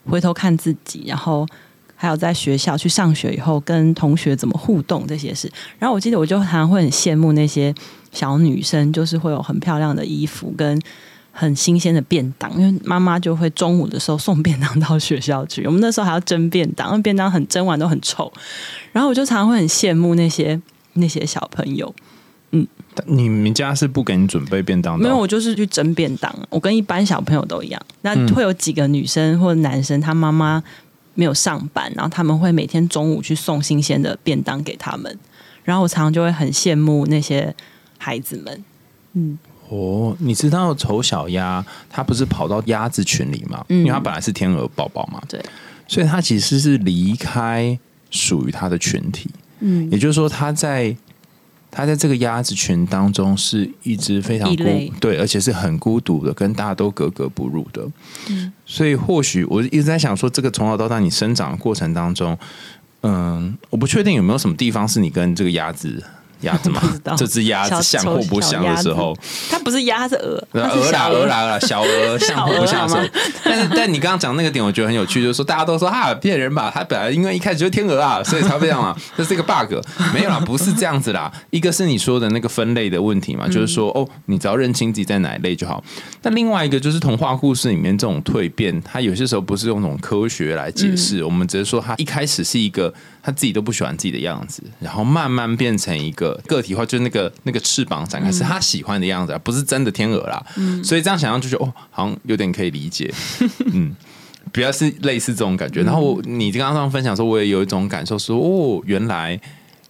[0.09, 1.47] 回头看自己，然后。
[2.01, 5.47] 还有在学校去上学以后跟同学怎么互动这些事，
[5.77, 7.71] 然后我记得我就常常会很羡慕那些
[8.11, 10.81] 小女生，就是会有很漂亮的衣服跟
[11.31, 18.33] 很新鲜的便当，因为妈妈就会中午的时候送便当到学校去，我们那时候还要蒸便当，因为便当很蒸完都很臭，
[18.91, 20.59] 然后我就常常会很羡慕那些
[20.93, 21.93] 那些小朋友。
[22.49, 22.65] 嗯，
[23.05, 24.99] 你们家是不给你准备便当？
[24.99, 27.79] 没有，我就是去蒸便当，我跟一般小朋友都一样。
[28.01, 30.63] 那会有几个女生或者男生，他妈妈。
[31.13, 35.17] 没有上班，然后他们会每天中午去送新鲜的便当给他们，
[35.63, 37.53] 然后我常常就会很羡慕那些
[37.97, 38.63] 孩子们。
[39.13, 39.37] 嗯，
[39.69, 43.65] 哦，你知道丑小鸭它不是跑到鸭子群里吗？
[43.67, 45.43] 因为它本来是天鹅宝宝嘛，对，
[45.87, 47.77] 所以它其实是离开
[48.09, 49.29] 属于它的群体。
[49.59, 50.95] 嗯，也就是说，它在。
[51.71, 54.63] 他在这个鸭子群当中是一只非常孤
[54.99, 57.87] 对，而且是很孤独的，跟大家都格格不入的。
[58.29, 62.37] 嗯，所以或许我一直在想说，这个从小到大你生长的过程当中，
[63.03, 66.03] 嗯，我不确定有没有什么地方是你跟这个鸭子。
[66.41, 66.81] 鸭子吗？
[67.17, 69.17] 这只鸭子像或不像的时候，
[69.49, 70.47] 它不是鸭，是鹅。
[70.53, 73.07] 鹅啦，鹅啦，小鹅像或不像的时候。
[73.43, 79.73] 但是，但你刚刚讲那个点，我觉得很有趣，就是说大家都说啊骗人吧，它本来因为一开始就是天鹅啊，所以才会这样嘛， 这是一个 bug。
[80.13, 81.31] 没有啦，不是这样子啦。
[81.49, 85.83] 一个是你说的那个分类的问题嘛，就是说哦，你只要认清自己在哪一类就好。
[86.23, 92.93] 那另外一个就是童话故事里面这种蜕变，它有些时候不是用那种科学来解释，我们只是说它一开始是一个。
[93.23, 100.45] 他自己都不喜欢自己的样子，然后慢慢变成一个个体化，就是那个那个翅膀展开是他喜欢的样子，不是真的天鹅啦。
[100.57, 103.13] 嗯，所以这样想象就觉得哦，好像有点可以理解。
[103.73, 103.95] 嗯，
[104.51, 105.81] 比较是类似这种感觉。
[105.81, 109.39] 然后你刚刚分享说，我也有一种感受，说哦，原来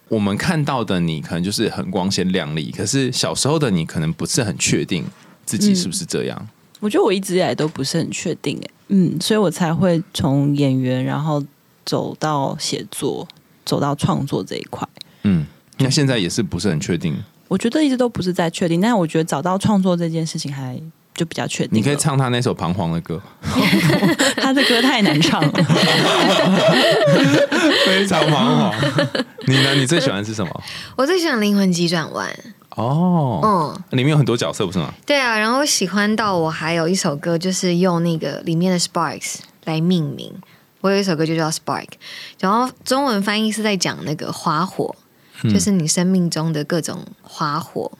[0.08, 5.04] 我们看到的你可能就是很光鲜亮丽，可是小时候的你可能不是很确定
[5.44, 6.48] 自己是不是这样。
[6.80, 11.42] 我觉得我一直以来都不是很确定，哎，嗯，所以我才会从演员，然后
[11.86, 13.26] 走到写作，
[13.64, 14.86] 走到创作这一块。
[15.22, 15.46] 嗯，
[15.82, 17.16] 那现在也是不是很确定？
[17.48, 20.80] 我觉得一直都不是在确定，但是我觉得找到创作这件事情还
[21.14, 21.78] 就比较确定。
[21.78, 23.20] 你可以唱他那首彷徨的歌，
[24.40, 25.52] 他的歌太难唱了，
[27.84, 28.74] 非常彷徨。
[29.46, 29.74] 你呢？
[29.74, 30.62] 你最喜欢是什么？
[30.96, 32.26] 我最喜欢《灵魂急转弯》
[32.82, 33.40] 哦，
[33.90, 34.92] 嗯，里面有很多角色，不是吗？
[35.04, 40.32] 对啊，然后我喜欢到我还有一首歌，就是用那个里面的 Sparks 来命名。
[40.80, 41.86] 我有一首歌就叫 Spark，
[42.40, 44.94] 然后中文翻译是在讲那个花火。
[45.50, 47.90] 就是你生命中的各种花火。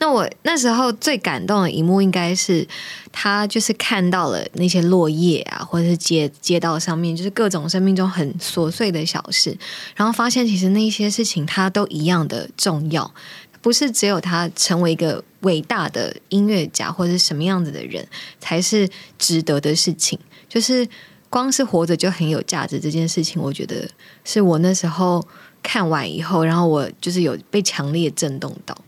[0.00, 2.64] 那我那时候最感动的一幕，应该是
[3.10, 9.58] 他就是看到了那些落叶啊，或者是街街道上面，就是各种生命中很琐碎的小事，
[9.96, 13.12] 然后发现其实那些事情他都一样的重要，
[13.60, 18.06] 不是只有他成为一个伟大的音乐家或者是什么样子的人
[18.38, 20.16] 才是值得的事情，
[20.48, 20.86] 就是
[21.30, 23.88] 光是活着就很有价值这件事情，我觉得
[24.24, 25.26] 是我那时候。
[25.60, 28.78] 看完以后，然后我就是有被强烈震动到。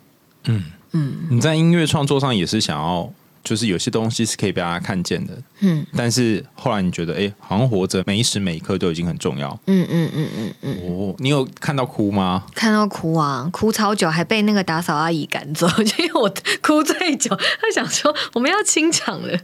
[0.45, 0.63] 嗯
[0.93, 3.13] 嗯，你在音乐创作上也是想要，
[3.43, 5.37] 就是有些东西是可以被大家看见的。
[5.59, 9.51] 嗯，但是后来你觉得，哎，好像活着每一时每一刻都已经很重要。
[9.67, 10.79] 嗯嗯嗯嗯嗯。
[10.85, 12.47] 哦，你有看到哭吗？
[12.55, 15.67] 看到哭啊，哭超久，还被那个打扫阿姨赶走，
[15.99, 16.33] 因为我
[16.63, 17.37] 哭最久。
[17.37, 19.37] 她想说我们要清场了。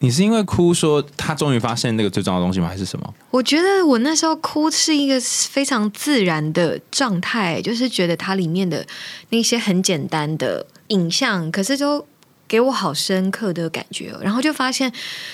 [0.00, 2.68] 你是因为哭说他终于发现那个最重要的东西吗？
[2.68, 3.14] 还是什么？
[3.30, 8.86] 我觉得我那时候哭是一个非常自然的状态，就是觉得它里面的
[9.30, 12.06] 那些很简单的影像，可是都
[12.46, 14.14] 给我好深刻的感觉。
[14.22, 14.92] 然后就发现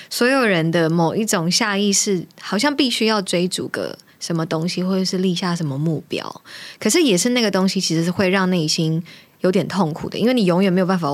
[0.09, 6.43] 所有人的某一种下意识，好像必须要追逐个什么东西，或者是立下什么目标。
[6.81, 9.03] 可是也是那个东西，其实是会让内心
[9.43, 11.09] 有点痛苦的，因为你永远没有办法，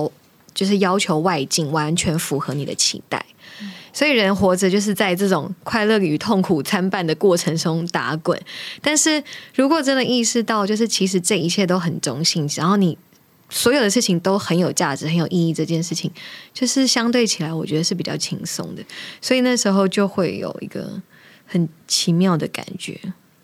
[0.54, 3.26] 就是要求外境完全符合你的期待。
[3.92, 8.40] 所以人活着就是在这种快乐与痛苦参半的过程中打滚。
[8.80, 9.22] 但是
[9.54, 12.96] 如果真的意识到，就是其实这一切都很中性，然后你
[13.48, 16.10] 所有的事情都很有价值、很有意义，这件事情
[16.52, 18.82] 就是相对起来，我觉得是比较轻松的。
[19.20, 21.00] 所以那时候就会有一个
[21.46, 22.98] 很奇妙的感觉。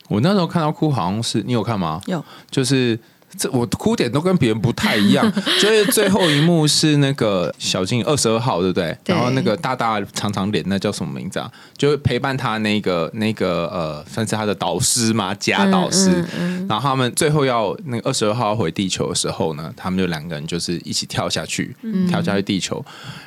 [0.09, 2.01] 我那时候看到哭，好像是你有看吗？
[2.07, 2.99] 有，就是。
[3.39, 5.31] 这我哭点都跟别人不太一样，
[5.61, 8.97] 就是最后一幕是那个小静二十二号，对不对？
[9.07, 11.51] 然后那个大大长长脸，那叫什么名字啊？
[11.77, 16.25] 就陪伴他那个那个呃，算是他的导师嘛，假导师。
[16.69, 21.77] 然后他们最后要那个二十二号回地球的时候呢，他们就两个人就是一起跳下去，
[22.09, 22.85] 跳下去地球。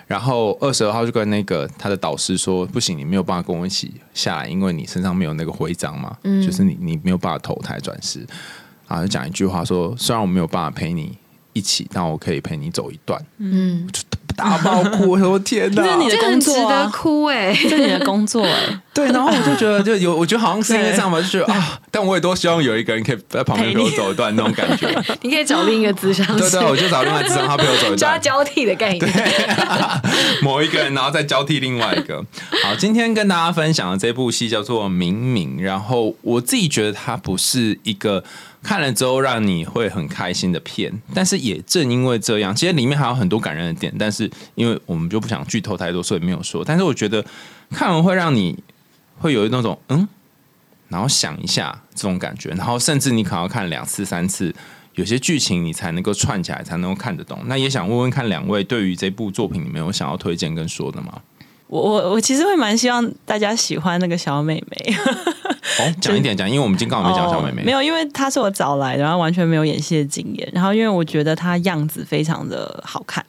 [0.07, 8.25] 然后二十二号就跟那个他的导师说：“不行，你没有办法跟我一起下来，因为你身上没有那个徽章嘛，就是你你没有办法投胎转世。”
[8.89, 11.17] 啊，就讲一句话说，虽然我没有办法陪你
[11.53, 13.23] 一起，但我可以陪你走一段。
[13.37, 14.01] 嗯，就
[14.35, 15.83] 大爆哭，我天哪！
[15.83, 18.81] 这是你的工作，值得哭哎，这是你的工作哎。
[18.93, 24.87] 对，然后我就觉得，就有，我觉得好像是因为这样吧，就觉得啊，但我也多希望有一个人可以在旁边陪我走一段那种感觉。
[25.21, 28.99] 你可以找另一个智商，对对，我就找另外智商，他陪我走一段，交替的概念。
[28.99, 29.09] 对
[30.41, 32.25] 某一个人，然后再交替另外一个。
[32.63, 38.23] 好，今天跟大家分享的这部戏叫做《明明》，然后我自己觉得它不是一个。
[38.61, 46.61] 看了之后让你会很开心的片，但是也正因为这样，其实里面还有很多感人的点，但是因为我们就不想剧透太多，所以没有说。
[46.65, 47.23] 但是我觉得
[47.71, 48.59] 看完会让你
[49.19, 50.07] 会有那种嗯，
[50.87, 54.53] 然后想一下这种感觉，然后甚至你可能要看两次、三次，
[54.95, 57.39] 有些剧情你才能够串起来，才能够看得懂。
[57.45, 61.21] 那也想问问看两位，对于这部作品，你们有想要推荐跟说的吗？
[61.67, 64.95] 我我我其实会蛮希望大家喜欢那个小美眉。
[65.77, 67.61] 哦，讲一点讲，因为我们今天刚好没讲小美眉。
[67.65, 70.49] 没有，因为她是我找来的，然后完全没有演戏的经验。
[70.51, 73.23] 然后因为我觉得她样子非常的好看，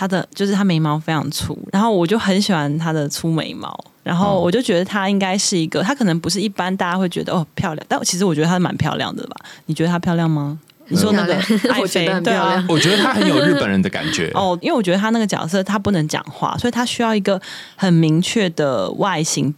[0.00, 3.78] 她的就是她眉毛非常粗，然后我就很喜欢她的粗眉毛。
[4.02, 9.36] 然后我就觉得她应该是一个，她可能不是一般大家会觉得哦漂亮，但其实我觉得她蛮漂亮的吧？
[9.66, 10.58] 你觉得她漂亮吗？
[10.88, 11.34] 你说那个
[11.70, 17.38] 爱妃对啊，我觉得他很有日本人的感觉 哦，因为我觉得他那个角色他不能讲话，所以他需要一个
[17.76, 19.54] 很明确的外形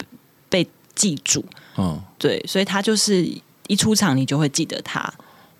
[0.50, 1.42] 被记住。
[1.78, 3.26] 嗯，对，所以他就是
[3.68, 5.00] 一出场你就会记得他，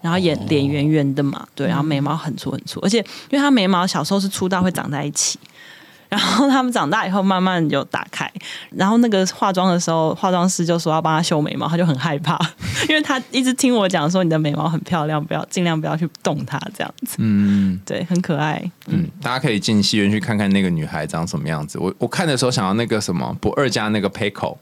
[0.03, 5.39] 然后眼脸圆圆的嘛，对，然后眉毛很粗很粗，而且因为她眉毛小时候是粗到会长在一起。
[6.09, 8.31] 然后他们长大以后慢慢就打开，
[8.69, 12.39] 然后那个化妆的时候，化妆师就说要帮他修眉毛，他就很害怕，
[12.87, 17.17] 因为他一直听我讲说你的眉毛很漂亮，不要尽量不要去动它这样子。
[17.17, 18.63] 嗯，对，很可爱。
[18.89, 21.79] 嗯，大家可以进戏院去看看那个女孩长什么样子。
[21.79, 24.59] 我我看的时候想要那个什么不二家那个 Pico，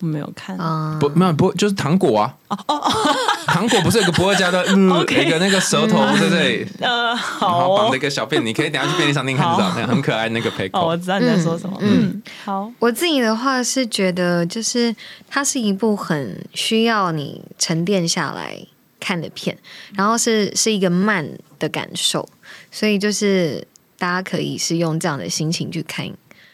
[0.00, 0.56] 我没有看。
[0.58, 2.34] 啊，不，没有不就是糖果啊。
[2.48, 2.92] 哦哦
[3.46, 6.66] 糖果不是有个不二家的， 嗯一个那个舌头在这里，
[7.14, 10.96] 好绑着一，个小辫，你可以等下去便利商店看就知道， 那个很可爱那个哦，我。
[10.96, 11.76] 知道你在说什么。
[11.80, 14.94] 嗯，好，我自己的话是觉得，就是
[15.28, 18.58] 它是一部很需要你沉淀下来
[19.00, 19.56] 看的片，
[19.94, 21.26] 然后是是一个慢
[21.58, 22.28] 的感受，
[22.70, 23.66] 所以就是
[23.98, 26.06] 大家可以是用这样的心情去看。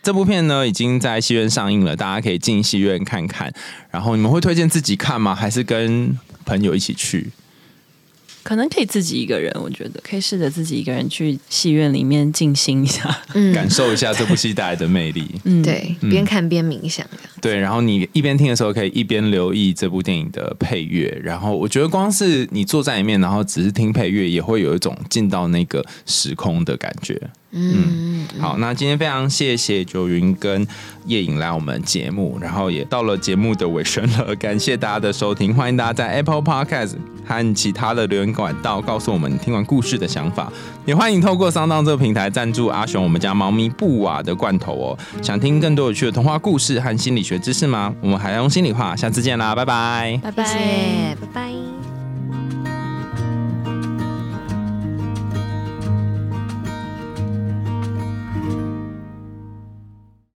[0.04, 3.50] 这部片呢已经在戏院上映了，大家可以进戏院看看。
[3.90, 5.34] 然后你们会推荐自己看吗？
[5.34, 7.30] 还是跟朋友一起去？
[8.42, 13.22] 可能可以自己一个人，我觉得可以试着自己一个人去戏院里面静心一下。
[13.32, 15.26] 嗯，感受一下这部戏带来的魅力。
[15.44, 17.30] 嗯，对，边看边冥想这样。
[17.44, 21.14] 对，然后你一边听的时候，可以一边留意这部电影的配乐。
[21.22, 27.20] 然后我觉得，光是你坐在里面，然后只是听配乐，也会有一种进到那个时空的感觉。
[27.50, 30.66] 嗯，好，那今天非常谢谢九云跟
[31.04, 36.94] 夜影来我们节目，然后也到了节目的尾声了，感谢大家的收听，欢迎大家在 Apple Podcast
[37.26, 40.50] 和其他的留言管道告诉我们你听完故事的想法，
[40.84, 44.98] 也欢迎透过桑当这个平台赞助阿雄我们家猫咪布瓦的罐头哦。
[45.22, 47.94] 想听更多有趣的童话故事和心理学知识吗？
[48.00, 50.20] 我们还用心里话，下次见啦，拜拜。
[50.22, 51.83] 拜谢谢，拜拜。